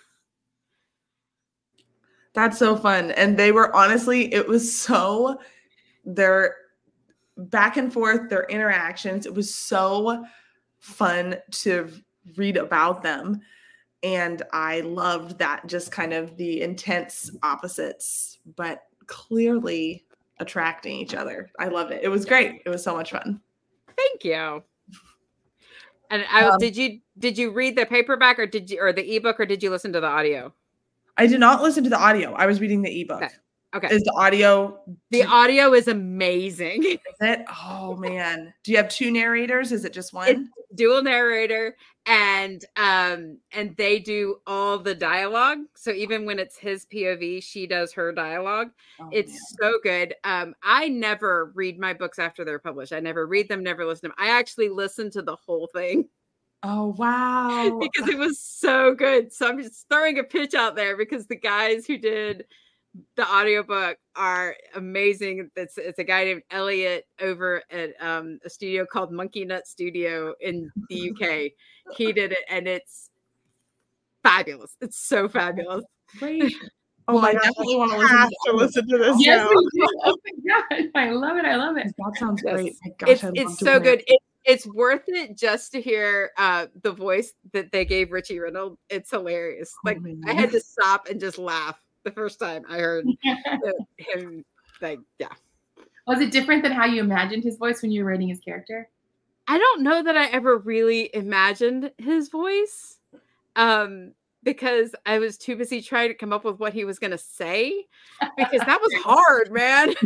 [2.33, 3.11] That's so fun.
[3.11, 5.39] And they were honestly, it was so
[6.03, 6.55] their
[7.37, 10.25] back and forth, their interactions, it was so
[10.79, 11.89] fun to
[12.35, 13.41] read about them.
[14.01, 20.05] And I loved that just kind of the intense opposites, but clearly
[20.43, 21.49] attracting each other.
[21.57, 22.03] I loved it.
[22.03, 22.61] It was great.
[22.65, 23.41] It was so much fun.
[23.97, 24.61] thank you
[26.09, 29.15] and I, Um, did you did you read the paperback or did you or the
[29.15, 30.53] ebook or did you listen to the audio
[31.17, 32.33] I did not listen to the audio.
[32.33, 33.21] I was reading the ebook.
[33.21, 33.33] Okay.
[33.75, 34.79] okay Is the audio
[35.11, 37.45] the audio is amazing is it?
[37.63, 38.53] Oh man.
[38.63, 39.71] Do you have two narrators?
[39.71, 40.49] Is it just one?
[40.75, 46.85] dual narrator and um and they do all the dialogue so even when it's his
[46.85, 49.39] pov she does her dialogue Oh, it's man.
[49.71, 53.63] so good um i never read my books after they're published i never read them
[53.63, 56.09] never listen to them i actually listen to the whole thing
[56.65, 57.77] Oh wow.
[57.81, 61.35] because it was so good so i'm just throwing a pitch out there because the
[61.35, 62.45] guys who did
[63.15, 68.85] the audiobook are amazing it's it's a guy named elliot over at um a studio
[68.85, 71.51] called monkey nut studio in the uk
[71.97, 73.09] he did it and it's
[74.21, 75.83] fabulous it's so fabulous
[76.19, 76.53] Great.
[77.09, 79.87] Oh, I definitely want to listen have to, to listen to this yes, we do.
[80.05, 81.43] Oh my god, I love it.
[81.43, 81.93] I love it.
[81.97, 82.53] That sounds Yes.
[82.53, 82.75] great.
[82.97, 83.83] Gosh, it's it's so hear it.
[83.83, 88.39] good it, it's worth it just to hear uh the voice that they gave richie
[88.39, 90.21] reynolds it's hilarious Oh, like man.
[90.25, 93.05] i had to stop and just laugh the first time i heard
[93.97, 94.43] him
[94.81, 95.27] like yeah
[96.05, 98.89] Was it different than how you imagined his voice when you were writing his character?
[99.47, 102.97] I don't know that I ever really imagined his voice
[103.55, 104.13] um
[104.43, 107.17] because I was too busy trying to come up with what he was going to
[107.17, 107.85] say
[108.37, 109.93] because that was hard, man.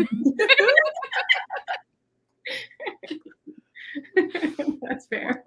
[4.81, 5.43] That's fair.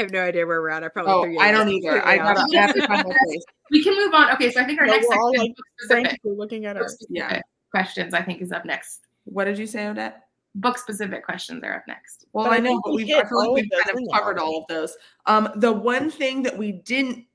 [0.00, 0.82] Have no idea where we're at.
[0.84, 2.04] I probably Oh, you I don't either.
[2.04, 2.48] I gotta off.
[2.54, 3.44] I have to find my place.
[3.72, 4.32] We can move on.
[4.32, 6.66] Okay, so I think our No, next we're all, section, like, book specific, Frantically looking
[6.66, 7.40] at book our Yeah.
[7.70, 9.06] questions, I think is up next.
[9.24, 10.22] What did you say, Odette?
[10.56, 12.26] Book specific questions are up next.
[12.32, 14.38] Well, But I I know, but we we've I feel like we've kind of covered
[14.40, 14.96] all of those.
[15.26, 17.26] Um, the one thing that we didn't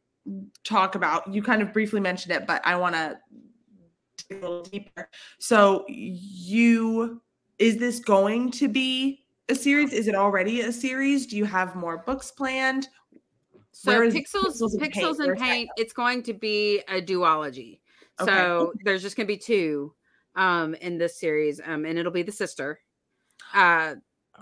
[0.65, 3.17] talk about, you kind of briefly mentioned it, but I want to
[4.27, 5.09] dig a little deeper.
[5.39, 7.21] So, you
[7.59, 9.93] is this going to be a series?
[9.93, 11.25] Is it already a series?
[11.27, 12.89] Do you have more books planned?
[13.71, 14.93] So pixels, Pixels and Paint?
[14.93, 15.69] pixels and paint.
[15.77, 17.79] It's going to be a duology.
[18.19, 18.31] Okay.
[18.31, 19.93] So there's just going to be two
[20.35, 22.79] um in this series, um, and it'll be the sister.
[23.53, 23.95] Uh,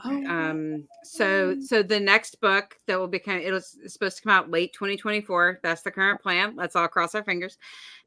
[0.04, 4.24] Oh, um so so the next book that will be kind it was supposed to
[4.24, 7.60] come out late 2024 that's the current plan let's all cross our fingers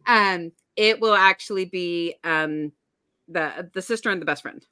[0.09, 2.73] um it will actually be um
[3.29, 4.67] the the sister and the best friend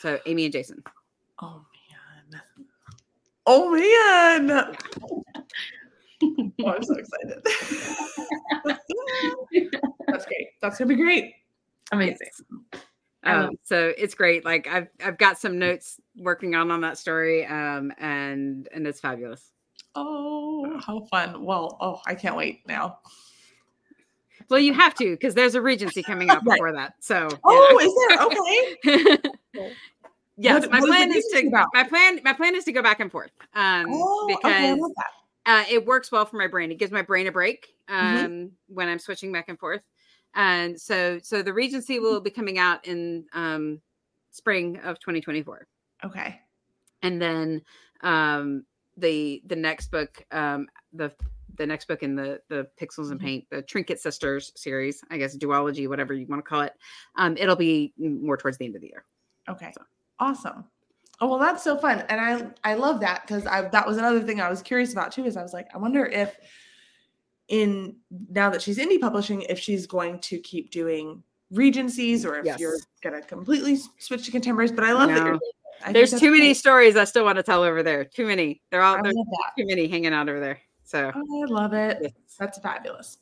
[0.00, 0.82] so amy and jason
[1.42, 1.64] oh
[2.30, 2.42] man.
[3.46, 3.70] Oh
[4.50, 4.76] man.
[6.62, 7.42] Oh, I'm so excited.
[10.06, 10.48] That's great.
[10.60, 11.32] That's gonna be great.
[11.92, 12.28] Amazing.
[13.24, 16.96] Love um so it's great like i've i've got some notes working on on that
[16.98, 19.50] story um and and it's fabulous
[19.94, 21.44] Oh, how fun.
[21.44, 22.98] Well, oh, I can't wait now.
[24.48, 26.56] well you have to because there's a regency coming up Right.
[26.56, 27.86] before that so Oh, know.
[27.86, 29.06] is there?
[29.06, 29.18] Okay.
[30.42, 31.68] yes, What- my what plan is to about?
[31.74, 33.30] my plan my plan is to go back and forth.
[33.54, 35.10] Um Oh, because that.
[35.46, 36.70] uh, it works well for my brain.
[36.72, 38.50] It gives my brain a break um Mhm.
[38.68, 39.82] when I'm switching back and forth.
[40.34, 43.80] And so so the Regency will be coming out in um
[44.30, 45.66] spring of 2024.
[46.04, 46.40] Okay.
[47.02, 47.62] And then
[48.02, 48.64] um
[48.96, 51.12] the the next book um the
[51.56, 53.24] the next book in the the Pixels and Mhm.
[53.24, 56.74] Paint, the Trinket Sisters series, I guess duology, whatever you want to call it.
[57.16, 59.04] Um, it'll be more towards the end of the year.
[59.48, 59.72] Okay.
[60.20, 60.64] Awesome.
[61.22, 64.22] Oh well, that's so fun, and I I love that because I that was another
[64.22, 65.24] thing I was curious about too.
[65.26, 66.36] Is I was like, I wonder if
[67.48, 67.96] in
[68.30, 72.60] now that she's indie publishing, if she's going to keep doing regencies or if Yes.
[72.60, 74.72] you're gonna completely switch to contemporaries.
[74.72, 75.38] But I love that you're.
[75.84, 76.56] I There's too many great.
[76.58, 78.04] stories I still want to tell over there.
[78.04, 78.60] Too many.
[78.70, 79.14] They're all there's
[79.58, 80.58] too many hanging out over there.
[80.84, 81.98] So Oh, I love it.
[82.02, 82.12] yes.
[82.38, 83.18] That's fabulous.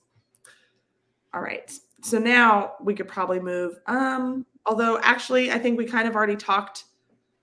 [1.33, 1.73] All right.
[2.03, 3.79] So now we could probably move.
[3.87, 6.85] Um, although actually, I think we kind of already talked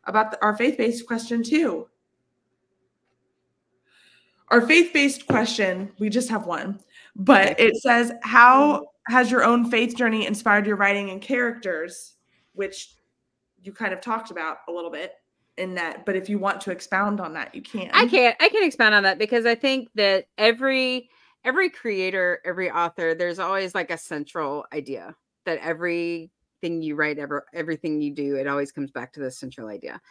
[0.05, 1.87] about the, our faith-based question too.
[4.49, 6.79] Our faith-based question, we just have one,
[7.15, 12.13] but it says, "How has your own faith journey inspired your writing and characters?"
[12.53, 12.95] Which
[13.63, 15.13] you kind of talked about a little bit
[15.57, 17.89] in that, but if you want to expound on that, you can.
[17.93, 21.09] I can't I can expound on that because I think that every
[21.43, 25.59] every creator, every author, there's always like a central idea that
[26.65, 30.01] everything you write, ever everything you do, it always comes back to this central idea.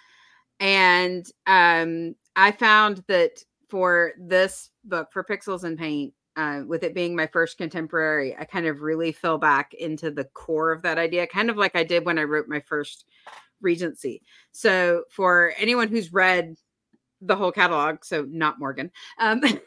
[0.60, 6.94] And um I found that for this book, for Pixels and Paint, uh, with it
[6.94, 10.98] being my first contemporary, I kind of really fell back into the core of that
[10.98, 13.06] idea, kind of like I did when I wrote my first
[13.60, 14.22] Regency.
[14.52, 16.56] So for anyone who's read
[17.20, 19.40] the whole catalog, so not Morgan, um,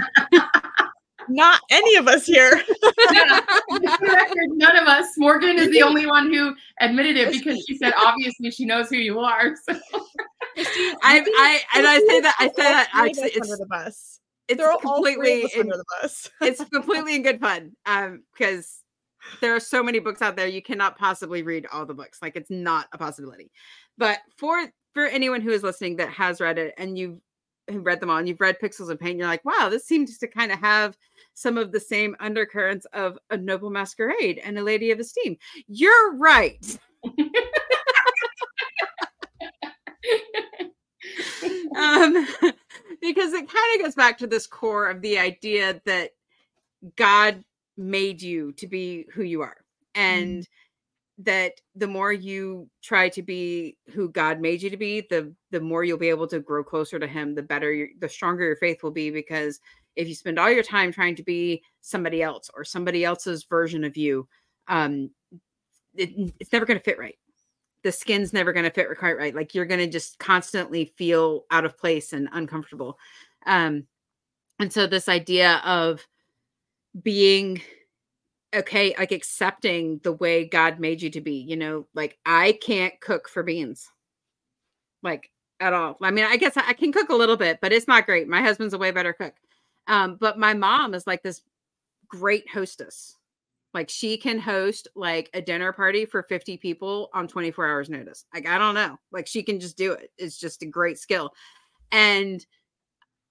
[1.28, 2.62] Not any of us here.
[3.12, 3.40] Yeah.
[4.00, 5.06] Record, None of us.
[5.18, 8.96] Morgan is the only one who admitted it because she said obviously she knows who
[8.96, 9.54] you are.
[9.68, 9.78] So.
[10.54, 13.28] Christine, I, you I and I say that I say that all I, three of
[13.28, 14.20] us it's under the bus.
[14.48, 16.30] it's They're all completely in, under the bus.
[16.40, 18.80] it's completely in good fun um because
[19.40, 22.36] there are so many books out there you cannot possibly read all the books like
[22.36, 23.50] it's not a possibility
[23.98, 27.18] but for for anyone who is listening that has read it and you've
[27.70, 30.18] who read them all and you've read pixels and paint you're like wow this seems
[30.18, 30.96] to kind of have
[31.34, 35.36] some of the same undercurrents of a noble masquerade and a lady of esteem.
[35.66, 36.78] You're right.
[41.76, 42.14] Um,
[43.02, 46.12] because it kind of goes back to this core of the idea that
[46.94, 47.44] God
[47.76, 49.56] made you to be who you are,
[49.94, 50.46] and
[51.18, 55.60] that the more you try to be who God made you to be, the the
[55.60, 57.34] more you'll be able to grow closer to Him.
[57.34, 59.10] The better, your, the stronger your faith will be.
[59.10, 59.60] Because
[59.96, 63.84] if you spend all your time trying to be somebody else or somebody else's version
[63.84, 64.26] of you,
[64.68, 65.10] um,
[65.96, 67.16] it, it's never going to fit right
[67.84, 71.44] the skin's never going to fit quite right like you're going to just constantly feel
[71.50, 72.98] out of place and uncomfortable
[73.46, 73.86] um
[74.58, 76.04] and so this idea of
[77.02, 77.60] being
[78.54, 83.00] okay like accepting the way god made you to be you know like i can't
[83.00, 83.88] cook for beans
[85.02, 85.30] like
[85.60, 88.06] at all i mean i guess i, can cook a little bit but it's not
[88.06, 89.34] great my husband's a way better cook
[89.86, 91.42] um but my mom is like this
[92.08, 93.16] great hostess
[93.74, 98.24] like she can host like a dinner party for 50 people on 24 hours notice.
[98.32, 98.96] Like I don't know.
[99.10, 100.12] Like she can just do it.
[100.16, 101.34] It's just a great skill.
[101.90, 102.44] And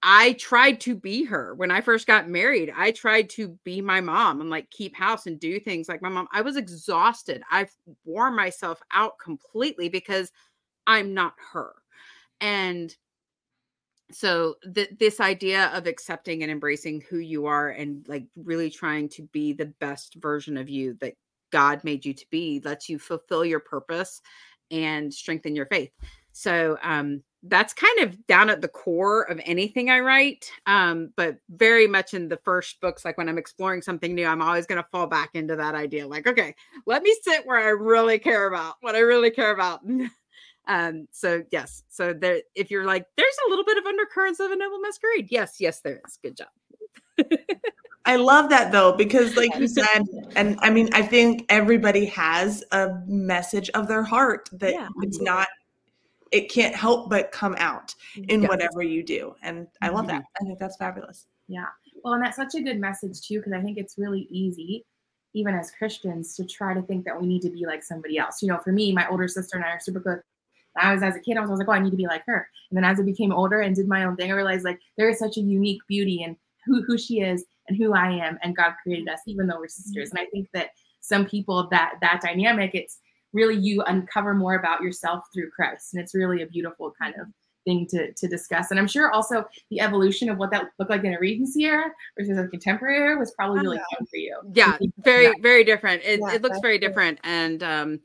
[0.06, 2.72] I tried to be her when I first got married.
[2.76, 6.10] I tried to be my mom and like keep house and do things like my
[6.10, 6.28] mom.
[6.34, 7.42] I was exhausted.
[7.50, 7.72] I've
[8.04, 10.30] wore myself out completely because
[10.86, 11.74] I'm not her.
[12.42, 12.94] And
[14.12, 19.08] so th- this idea of accepting and embracing who you are and like really trying
[19.10, 21.14] to be the best version of you that
[21.52, 24.22] God made you to be lets you fulfill your purpose
[24.70, 25.92] and strengthen your faith.
[26.34, 30.50] So um that's kind of down at the core of anything I write.
[30.66, 34.42] Um, but very much in the first books, like when I'm exploring something new, I'm
[34.42, 36.08] always going to fall back into that idea.
[36.08, 39.82] Like, okay, let me sit where I really care about what I really care about.
[40.68, 44.52] um, so yes, so there, if you're like, there's a little bit of undercurrents of
[44.52, 45.28] a noble masquerade.
[45.30, 46.18] Yes, yes, there is.
[46.24, 46.48] Good job.
[48.06, 50.04] I love that though, because like you said,
[50.36, 54.90] and I mean, I think everybody has a message of their heart that Yeah.
[55.02, 55.48] it's not,
[56.34, 57.94] it can't help but come out
[58.28, 58.50] in Yes.
[58.50, 59.36] whatever you do.
[59.44, 60.22] And I love that.
[60.22, 60.46] Mm-hmm.
[60.46, 61.28] I think that's fabulous.
[61.48, 61.68] Yeah.
[62.04, 64.84] Well, and that's such a good message too, because I think it's really easy,
[65.34, 68.42] even as Christians, to try to think that we need to be like somebody else.
[68.42, 70.20] You know, for me, my older sister and I are super good.
[70.76, 72.08] I was as a kid, I was, I was like, oh, I need to be
[72.08, 72.48] like her.
[72.72, 75.10] And then as I became older and did my own thing, I realized like there
[75.10, 78.56] is such a unique beauty in who who she is and who I am, and
[78.56, 80.10] God created us, even though we're sisters.
[80.10, 80.18] Mm-hmm.
[80.18, 80.70] And I think that
[81.02, 82.98] some people that that dynamic, it's
[83.34, 87.28] really you uncover more about yourself through Christ, and it's really a beautiful kind of
[87.66, 88.72] thing to, to discuss.
[88.72, 91.86] And I'm sure also the evolution of what that looked like in a Regency era
[92.18, 94.38] versus a contemporary era was probably really fun for you.
[94.54, 96.88] yeah very that- very different it, Yeah, it looks very true.
[96.90, 98.00] different and um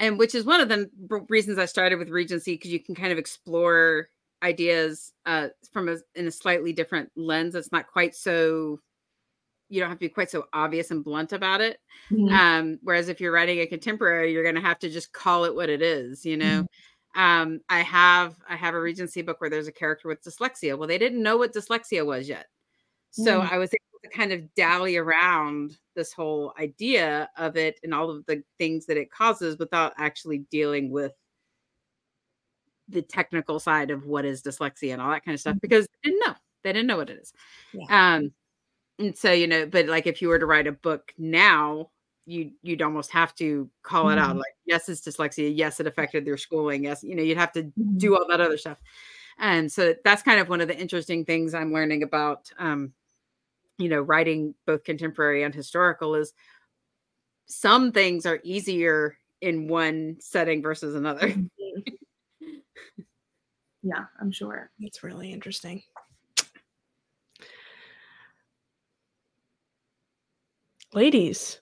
[0.00, 0.90] and which is one of the
[1.28, 4.08] reasons i started with regency because you can kind of explore
[4.42, 8.80] ideas uh from a in a slightly different lens it's not quite so
[9.68, 11.78] you don't have to be quite so obvious and blunt about it.
[12.10, 12.30] Mhm.
[12.32, 15.68] Um, whereas if you're writing a contemporary, you're gonna have to just call it what
[15.70, 16.66] it is, you know.
[17.16, 20.78] Um, I have I have a Regency book where there's a character with dyslexia.
[20.78, 22.46] Well, they didn't know what dyslexia was yet.
[23.12, 23.52] So Mm.
[23.52, 28.10] I was able to kind of dally around this whole idea of it and all
[28.10, 31.12] of the things that it causes without actually dealing with
[32.88, 36.10] the technical side of what is dyslexia and all that kind of stuff because they
[36.10, 36.34] didn't know.
[36.62, 37.32] They didn't know what it is.
[37.90, 38.32] Um
[38.98, 41.90] and so you know, but like if you were to write a book now,
[42.26, 44.38] you you'd almost have to call it out Mhm.
[44.38, 47.64] like yes it's dyslexia, yes it affected their schooling, yes, you know, you'd have to
[47.64, 47.98] Mhm.
[47.98, 48.78] do all that other stuff.
[49.38, 52.92] And so that's kind of one of the interesting things I'm learning about um
[53.78, 56.32] you know, writing both contemporary and historical is
[57.48, 61.32] some things are easier in one setting versus another.
[63.82, 64.70] Yeah, I'm sure.
[64.80, 65.82] it's really interesting.
[70.96, 71.60] Ladies,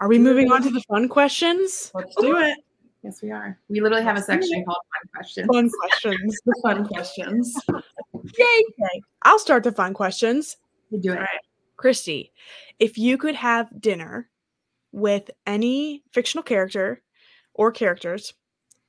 [0.00, 1.92] are we moving on to the fun questions?
[1.92, 2.56] Let's do it.
[3.02, 3.58] Yes, we are.
[3.68, 5.48] We literally have a section called fun questions.
[5.52, 6.38] Fun questions.
[6.46, 7.62] The fun questions.
[7.68, 8.62] Yay!
[8.70, 10.56] Okay, I'll start the fun questions.
[10.90, 11.16] We do it.
[11.16, 11.28] All right.
[11.76, 12.30] Kristi,
[12.78, 14.30] if you could have dinner
[14.92, 17.02] with any fictional character
[17.52, 18.32] or characters,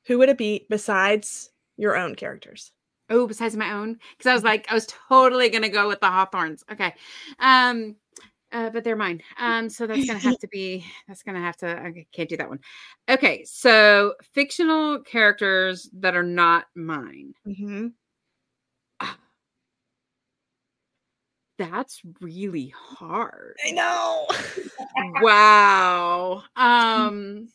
[0.05, 2.71] who would it be besides your own characters?
[3.09, 6.07] Oh, besides my own, because I was like, I was totally gonna go with the
[6.07, 6.63] Hawthornes.
[6.71, 6.95] Okay,
[7.39, 7.97] um,
[8.51, 9.21] uh, but they're mine.
[9.39, 10.85] Um, so that's gonna have to be.
[11.07, 11.67] That's gonna have to.
[11.67, 12.59] I can't do that one.
[13.09, 17.33] Okay, so fictional characters that are not mine.
[17.47, 17.87] Mm-hmm.
[21.57, 23.55] That's really hard.
[23.67, 24.27] I know.
[25.21, 26.43] wow.
[26.55, 27.49] Um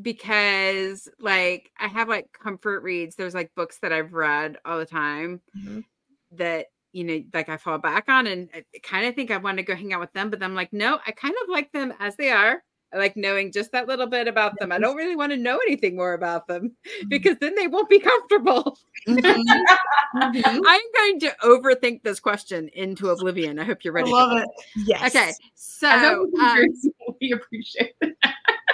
[0.00, 3.16] because like I have like comfort reads.
[3.16, 5.84] There's like books that I've read all the time Mhm.
[6.32, 9.58] that you know like I fall back on and I kind of think I want
[9.58, 11.92] to go hang out with them, but I'm like, no, I kind of like them
[12.00, 12.62] as they are.
[12.92, 14.70] I like knowing just that little bit about them.
[14.70, 16.76] I don't really want to know anything more about them
[17.08, 18.78] because then they won't be comfortable.
[19.08, 19.20] Mhm.
[20.14, 20.60] Mhm.
[20.66, 23.58] I'm going to overthink this question into oblivion.
[23.58, 24.12] I hope you're I ready.
[24.12, 24.48] love it.
[24.86, 25.14] Yes.
[25.14, 26.66] Okay, so um,
[27.20, 28.16] we appreciate it.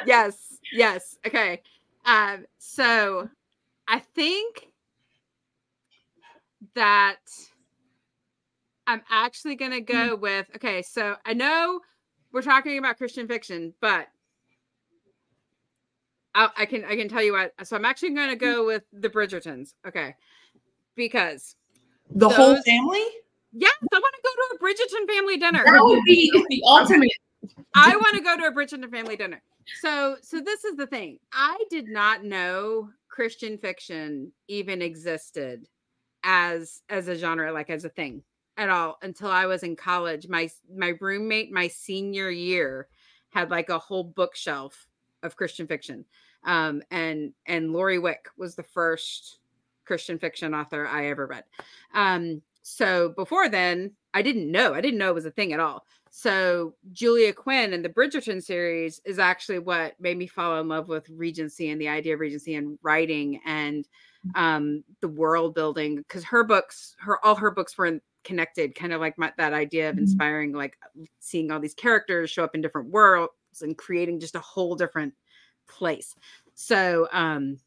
[0.07, 1.19] yes, yes.
[1.27, 1.61] Okay.
[2.05, 3.29] Um, so
[3.89, 4.69] I think
[6.75, 7.19] that
[8.87, 9.87] I'm actually gonna mm.
[9.87, 11.81] go with okay, so I know
[12.33, 14.09] we're talking about Christian fiction, but
[16.35, 18.41] I, I can I can tell you what so I'm actually gonna mm.
[18.41, 19.75] go with the Bridgertons.
[19.87, 20.15] Okay.
[20.95, 21.57] Because
[22.15, 23.05] The whole Those- family?
[23.53, 25.65] yes, I want to go to a Bridgerton family dinner.
[25.65, 27.13] That would be the ultimate.
[27.75, 29.43] I want to go to a Bridgerton family dinner.
[29.81, 31.19] So, so this is the thing.
[31.33, 35.67] I did not know Christian fiction even existed
[36.25, 38.23] as as a genre, like as a thing
[38.57, 40.29] at all, until I was in college.
[40.29, 42.89] My my roommate, my senior year,
[43.31, 44.87] had like a whole bookshelf
[45.23, 46.05] of Christian fiction,
[46.45, 49.39] um, and and Lori Wick was the first
[49.85, 51.45] Christian fiction author I ever read.
[51.95, 54.75] Um, so before then, I didn't know.
[54.75, 55.85] I didn't know it was a thing at all.
[56.11, 60.89] So Julia Quinn and the Bridgerton series is actually what made me fall in love
[60.89, 63.89] with Regency and the idea of Regency and writing and
[64.35, 65.97] um, the world building.
[65.97, 69.53] Because her books, her all her books were in, connected, kind of like my, that
[69.53, 70.01] idea of Mhm.
[70.01, 70.77] inspiring, like
[71.21, 75.15] seeing all these characters show up in different worlds and creating just a whole different
[75.69, 76.15] place.
[76.55, 77.59] So um,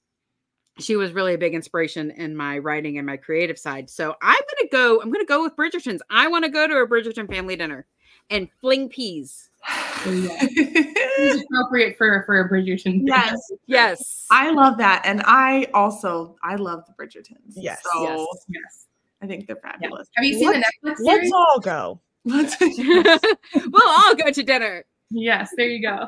[0.80, 3.90] she was really a big inspiration in my writing and my creative side.
[3.90, 5.02] So I'm gonna go.
[5.02, 6.00] I'm gonna go with Bridgertons.
[6.10, 7.86] I want to go to a Bridgerton family dinner
[8.30, 9.50] and fling peas.
[10.08, 13.02] It's appropriate for for a Bridgerton.
[13.06, 13.40] yes.
[13.68, 14.28] Yes.
[14.30, 15.02] I love that.
[15.06, 17.54] And I also I love the Bridgertons.
[17.56, 18.20] Yes, So Yes.
[18.50, 18.86] Yes.
[19.26, 20.08] I think they're fabulous.
[20.16, 21.32] Have you seen the Netflix series?
[21.32, 22.00] Let's all go.
[22.26, 22.56] Let's
[23.56, 24.86] we'll all go to dinner.
[25.10, 26.08] Yes, there you go.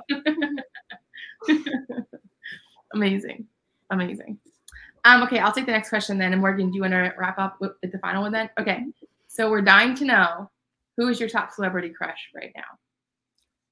[2.94, 3.48] Amazing.
[3.90, 4.38] Amazing.
[5.04, 6.32] Um, okay, I'll take the next question then.
[6.32, 8.52] And Morgan, do you want to wrap up with, with the final one then?
[8.60, 8.84] Okay.
[9.28, 10.52] So we're dying to know
[10.98, 12.64] who is your top celebrity crush right now?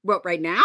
[0.02, 0.62] What right now?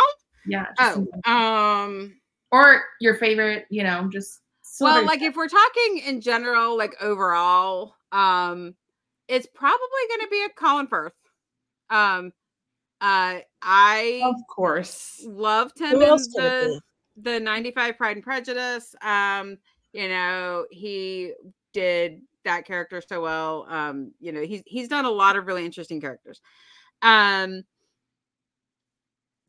[0.47, 0.67] Yeah.
[0.75, 2.15] just Oh, um.
[2.51, 4.39] or your favorite, you know, just
[4.79, 8.75] Well, like if we're talking in general, like overall, um,
[9.27, 11.13] it's probably going to be a Colin Firth.
[11.89, 12.33] Um,
[13.01, 15.23] uh, I of course.
[15.25, 16.81] loved him in else could it
[17.17, 18.95] the the 95 pride and prejudice.
[19.01, 19.57] Um
[19.93, 21.33] you know he
[21.73, 23.65] did that character so well.
[23.69, 26.41] Um you know he's he's done a lot of really interesting characters.
[27.01, 27.63] Um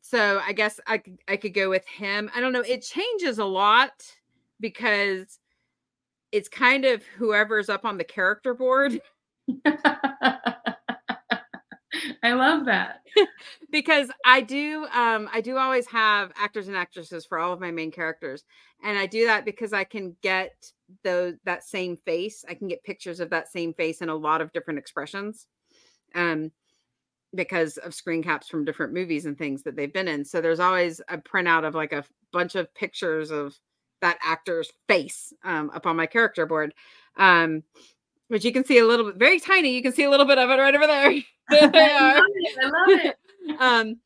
[0.01, 2.29] so i guess i i could go with him.
[2.35, 3.91] I don't know it changes a lot
[4.63, 5.39] because
[6.31, 8.99] it's kind of whoever's up on the character board
[12.23, 13.01] I love that.
[13.71, 17.71] because I do um I do always have actors and actresses for all of my
[17.71, 18.43] main characters.
[18.81, 20.71] And I do that because I can get
[21.03, 22.43] those that same face.
[22.47, 25.47] I can get pictures of that same face in a lot of different expressions.
[26.15, 26.51] Um
[27.35, 30.23] because of screen caps from different movies and things that they've been in.
[30.23, 33.55] So there's always a printout of like a bunch of pictures of
[34.03, 36.73] that actor's face um, up on my character board.
[37.17, 37.63] Um,
[38.27, 39.75] which you can see a little bit very tiny.
[39.75, 41.11] You can see a little bit of it right over there.
[41.49, 42.57] there they I love it.
[42.61, 43.17] I love it.
[43.59, 43.99] um,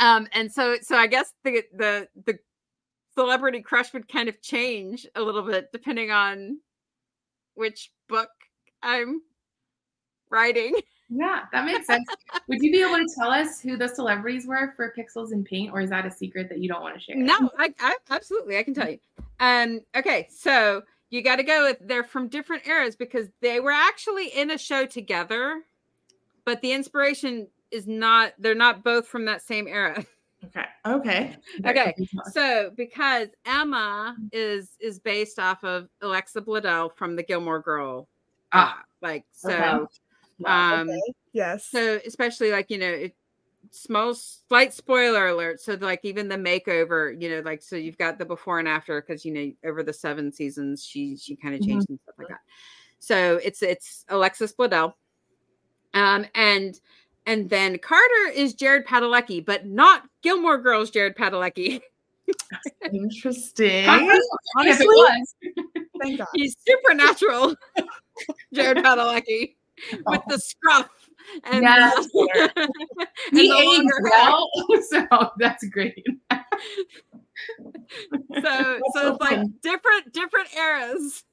[0.00, 2.38] um, and so so I guess the the the
[3.14, 6.58] celebrity crush would kind of change a little bit depending on
[7.54, 8.30] which book
[8.82, 9.20] I'm
[10.30, 10.74] writing.
[11.10, 12.08] Yeah, that makes sense.
[12.46, 15.72] Would you be able to tell us who the celebrities were for Pixels and Paint,
[15.72, 17.16] or is that a secret that you don't want to share?
[17.16, 18.98] No, I, I absolutely I can tell you.
[19.40, 23.72] Um, okay, so you got to go with they're from different eras because they were
[23.72, 25.62] actually in a show together,
[26.44, 28.32] but the inspiration is not.
[28.38, 30.04] They're not both from that same era.
[30.42, 30.64] Okay.
[30.86, 31.36] Okay.
[31.66, 31.94] Okay,
[32.32, 38.08] so because Emma is is based off of Alexis Bledel from the Gilmore Girl,
[38.52, 39.50] Ah, uh, like so.
[39.50, 39.86] okay.
[40.46, 41.00] Um, Okay.
[41.32, 41.66] Yes.
[41.70, 43.14] so especially like you know it
[43.70, 48.18] small slight spoiler alert so like even the makeover you know like so you've got
[48.18, 51.60] the before and after because you know over the seven seasons she she kind of
[51.60, 51.66] Mhm.
[51.66, 52.40] changed and stuff like that
[52.98, 54.94] so it's it's alexis bledel
[55.94, 56.80] um and
[57.26, 61.80] and then carter is jared padalecki but not gilmore girls jared padalecki
[62.92, 63.88] Interesting.
[63.88, 64.20] Honestly,
[64.56, 65.34] Honestly, it was.
[66.00, 66.26] Thank God.
[66.34, 67.54] he's supernatural
[68.54, 69.54] jared padalecki
[70.06, 70.88] with the scruff
[71.44, 72.06] and Yes.
[72.12, 72.68] the, and
[73.32, 74.50] He the aged well,
[74.90, 76.04] so that's great.
[76.30, 76.38] so
[78.42, 81.24] so so it's like different different eras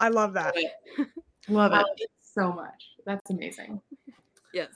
[0.00, 0.54] I love that.
[1.48, 1.78] Love I it.
[1.78, 2.90] love it so much.
[3.06, 3.80] That's amazing.
[4.52, 4.68] yes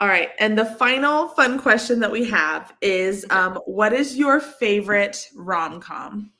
[0.00, 0.30] All right.
[0.38, 5.80] And the final fun question that we have is um, what is your favorite rom
[5.80, 6.32] com?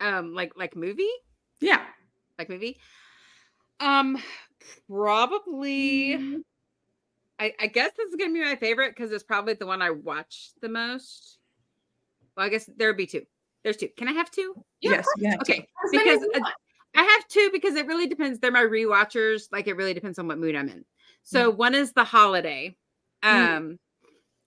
[0.00, 1.10] um like like movie
[1.60, 1.82] Yeah.
[2.38, 2.78] like movie
[3.80, 4.18] um
[4.88, 6.36] probably Mm-hmm.
[7.40, 9.90] I, I guess this is gonna be my favorite because it's probably the one I
[9.90, 11.38] watch the most.
[12.36, 13.22] Well, I guess there would be two.
[13.62, 13.88] There's two.
[13.96, 14.54] Can I have two?
[14.80, 15.06] Yeah, yes.
[15.18, 15.40] You have.
[15.42, 16.40] Okay, As because uh.
[16.96, 18.40] I have two because it really depends.
[18.40, 19.42] They're my rewatchers.
[19.52, 20.84] Like it really depends on what mood I'm in.
[21.22, 22.74] So one is the holiday,
[23.24, 23.56] Mm.
[23.56, 23.78] um,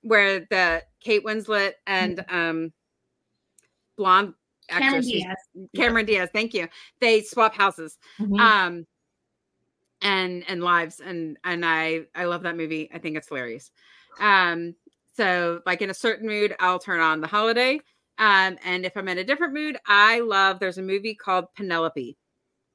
[0.02, 2.74] where the Kate Winslet and um,
[3.98, 4.34] blonde
[4.68, 5.70] Cameron actress who's- Diaz.
[5.78, 6.30] Cameron Diaz.
[6.34, 6.68] Thank you.
[7.00, 7.98] They swap houses.
[8.20, 8.38] Mhm.
[8.40, 8.86] Um,
[10.02, 12.90] and and lives and and I I love that movie.
[12.94, 13.72] I think it's hilarious.
[14.20, 14.76] Um,
[15.16, 17.80] so like in a certain mood, I'll turn on the holiday.
[18.18, 20.60] Um, and if I'm in a different mood, I love.
[20.60, 22.18] There's a movie called Penelope.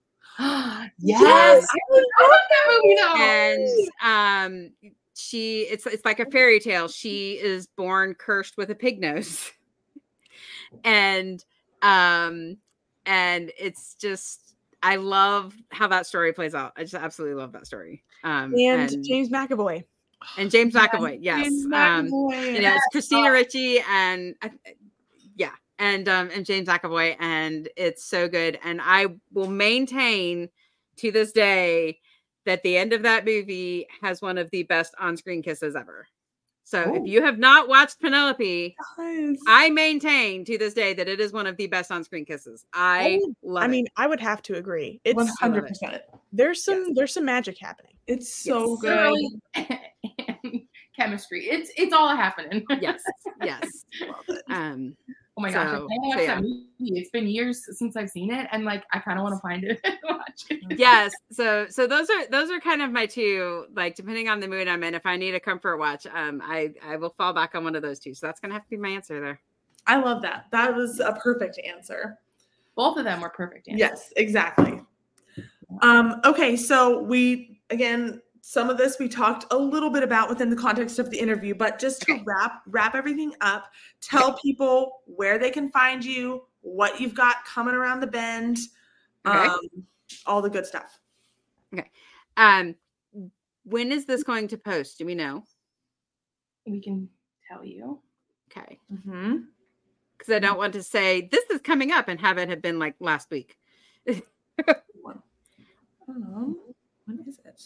[0.38, 1.66] yes, Yes.
[2.18, 3.14] I love that movie though.
[3.16, 4.70] and um
[5.14, 9.50] she it's it's like a fairy tale she is born cursed with a pig nose
[10.84, 11.42] and
[11.80, 12.58] um
[13.06, 14.45] and it's just
[14.82, 16.72] i love how that story plays out.
[16.76, 18.04] I just absolutely love that story.
[18.24, 19.84] Um And, James McAvoy.
[20.38, 21.42] and james mcavoy yes.
[21.44, 22.54] James um McAvoy.
[22.54, 24.50] you know it's christina ricci and I-
[25.36, 28.58] yeah and um and james mcavoy and it's so good.
[28.64, 30.48] And i will maintain
[30.96, 32.00] to this day
[32.46, 36.06] that the end of that movie has one of the best on-screen kisses ever
[36.68, 36.94] so Oh.
[36.96, 39.38] if you have not watched penelope Yes.
[39.46, 43.20] i maintain to this day that it is one of the best on-screen kisses i
[43.22, 43.70] Oh, love I it.
[43.70, 45.00] mean, I would have to agree.
[45.04, 45.68] It's One love hundred it.
[45.68, 46.02] percent.
[46.32, 47.92] there's some there's some magic happening.
[48.08, 48.80] It's so Yes.
[48.82, 49.14] good.
[49.56, 51.44] Literally, chemistry.
[51.46, 52.64] It's it's all happening.
[52.80, 53.02] yes
[53.42, 53.84] yes
[54.50, 54.96] um
[55.38, 56.34] Oh my gosh, I So- want to watch yeah.
[56.36, 56.62] that movie.
[56.78, 59.64] It's been years since I've seen it, and like I kind of want to find
[59.64, 60.78] it and watch it.
[60.78, 64.46] yes so so those are those are kind of my two like depending on the
[64.48, 67.54] mood i'm in if i need a comfort watch um i i will fall back
[67.54, 69.40] on one of those two so that's gonna have to be my answer there
[69.88, 70.46] I love that.
[70.50, 72.18] That was a perfect answer.
[72.74, 73.68] Both of them were perfect.
[73.68, 73.78] Answers.
[73.78, 74.80] Yes, exactly.
[75.80, 80.48] Um, okay, so we again some of this we talked a little bit about within
[80.48, 82.22] the context of the interview, but just to Okay.
[82.24, 87.74] wrap wrap everything up, tell people where they can find you, what you've got coming
[87.74, 88.58] around the bend,
[89.26, 89.46] Okay.
[89.46, 89.58] um,
[90.26, 90.96] all the good stuff.
[91.74, 91.90] Okay.
[92.36, 92.76] Um
[93.64, 95.42] when is this going to post do we know
[96.66, 97.08] we can
[97.48, 97.98] tell you.
[98.48, 99.38] okay Mm-hmm.
[100.16, 102.78] because i don't want to say this is coming up and have it have been
[102.78, 103.58] like last week
[106.08, 106.56] Um,
[107.06, 107.60] when is it?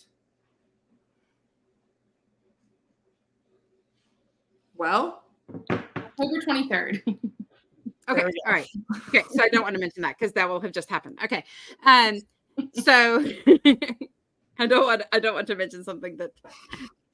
[4.81, 5.25] Well,
[5.71, 7.03] October twenty third.
[8.09, 8.23] Okay.
[8.45, 8.67] All right.
[9.07, 9.23] Okay.
[9.31, 11.19] So I don't want to mention that because that will have just happened.
[11.23, 11.45] Okay.
[11.85, 12.19] Um.
[12.75, 13.25] So,
[14.59, 16.33] I don't want I don't want to mention something that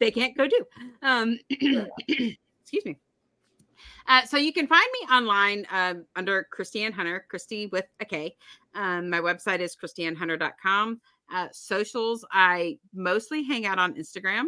[0.01, 0.65] they can't go do.
[1.03, 2.97] Um, excuse me.
[4.09, 8.05] Uh, so you can find me online um, under Kristi Ann Hunter, Kristi with a
[8.07, 8.35] K.
[8.75, 11.01] Um, my website is kristiannhunter.com.
[11.33, 14.47] Uh, socials, I mostly hang out on Instagram.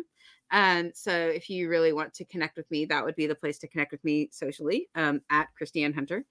[0.51, 3.59] Um, so if you really want to connect with me, that would be the place
[3.59, 6.25] to connect with me socially um, at Kristi Ann Hunter.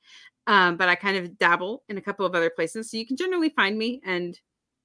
[0.47, 2.89] Um, but I kind of dabble in a couple of other places.
[2.89, 4.01] So you can generally find me.
[4.05, 4.39] And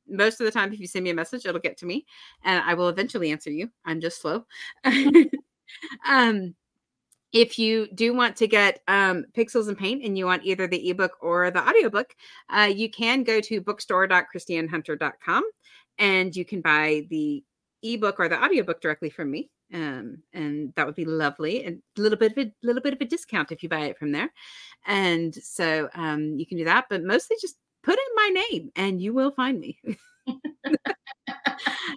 [0.08, 2.06] most of the time, if you send me a message, it'll get to me
[2.44, 3.70] and I will eventually answer you.
[3.84, 4.44] I'm just slow.
[6.06, 6.54] um,
[7.32, 10.90] if you do want to get um, Pixels and Paint and you want either the
[10.90, 12.14] ebook or the audiobook,
[12.50, 15.42] uh, you can go to bookstore.kristiannhunter.com
[15.98, 17.42] and you can buy the
[17.82, 19.50] ebook or the audiobook directly from me.
[19.72, 21.64] Um, and that would be lovely.
[21.64, 23.98] And a little bit of a little bit of a discount if you buy it
[23.98, 24.30] from there.
[24.86, 29.00] And so um, you can do that, but mostly just put in my name and
[29.00, 29.78] you will find me.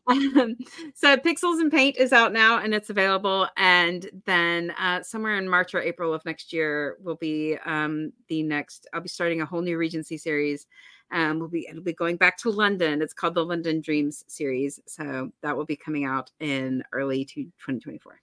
[0.08, 0.56] um,
[0.94, 3.48] so Pixels and Paint is out now and it's available.
[3.58, 8.44] And then uh, somewhere in March or April of next year will be um, the
[8.44, 8.88] next.
[8.94, 10.68] I'll be starting a whole new Regency series.
[11.12, 13.02] Um, we'll be it'll be going back to London.
[13.02, 14.80] It's called the London Dreams series.
[14.88, 18.20] So that will be coming out in early to 2024.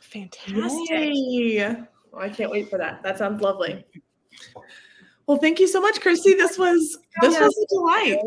[0.00, 0.90] Fantastic.
[0.90, 1.76] Yay.
[2.12, 3.02] Oh, I can't wait for that.
[3.02, 3.84] That sounds lovely.
[5.26, 6.36] Well, thank you so much, Kristi.
[6.36, 8.20] This was this was a delight.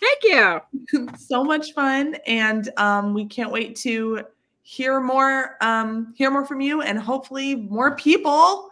[0.00, 1.08] Thank you.
[1.18, 4.24] so much fun, and um, we can't wait to
[4.62, 8.70] hear more um, hear more from you, and hopefully more people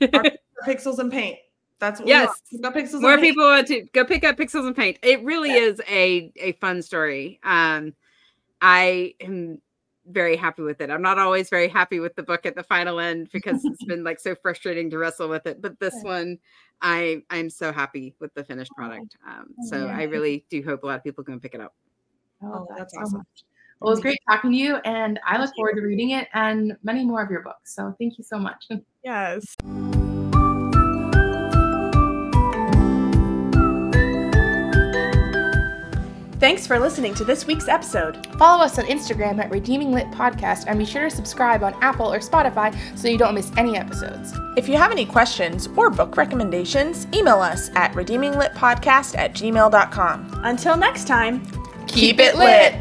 [0.00, 0.24] are
[0.66, 1.38] pixels and paint.
[1.78, 2.30] That's what yes.
[2.52, 2.74] We want.
[2.74, 3.34] Pixels more and paint.
[3.34, 4.98] people want to go pick up Pixels and Paint.
[5.02, 7.38] It really is a a fun story.
[7.42, 7.94] Um,
[8.60, 9.60] I am
[10.08, 10.90] very happy with it.
[10.90, 14.04] I'm not always very happy with the book at the final end because it's been
[14.04, 15.60] like so frustrating to wrestle with it.
[15.60, 16.38] But this one,
[16.80, 19.16] I I'm so happy with the finished product.
[19.26, 19.96] Um, so yeah.
[19.96, 21.74] I really do hope a lot of people can pick it up.
[22.42, 23.18] Oh, that's so awesome.
[23.18, 23.44] much.
[23.80, 26.78] Well, it was great talking to you, and I look forward to reading it and
[26.82, 27.74] many more of your books.
[27.74, 28.66] So thank you so much.
[29.04, 29.54] Yes.
[36.38, 38.26] Thanks for listening to this week's episode.
[38.38, 42.12] Follow us on Instagram at Redeeming Lit Podcast, and be sure to subscribe on Apple
[42.12, 44.34] or Spotify so you don't miss any episodes.
[44.56, 50.40] If you have any questions or book recommendations, email us at redeeminglitpodcast at gmail.com.
[50.44, 51.42] Until next time,
[51.86, 52.74] Keep it lit.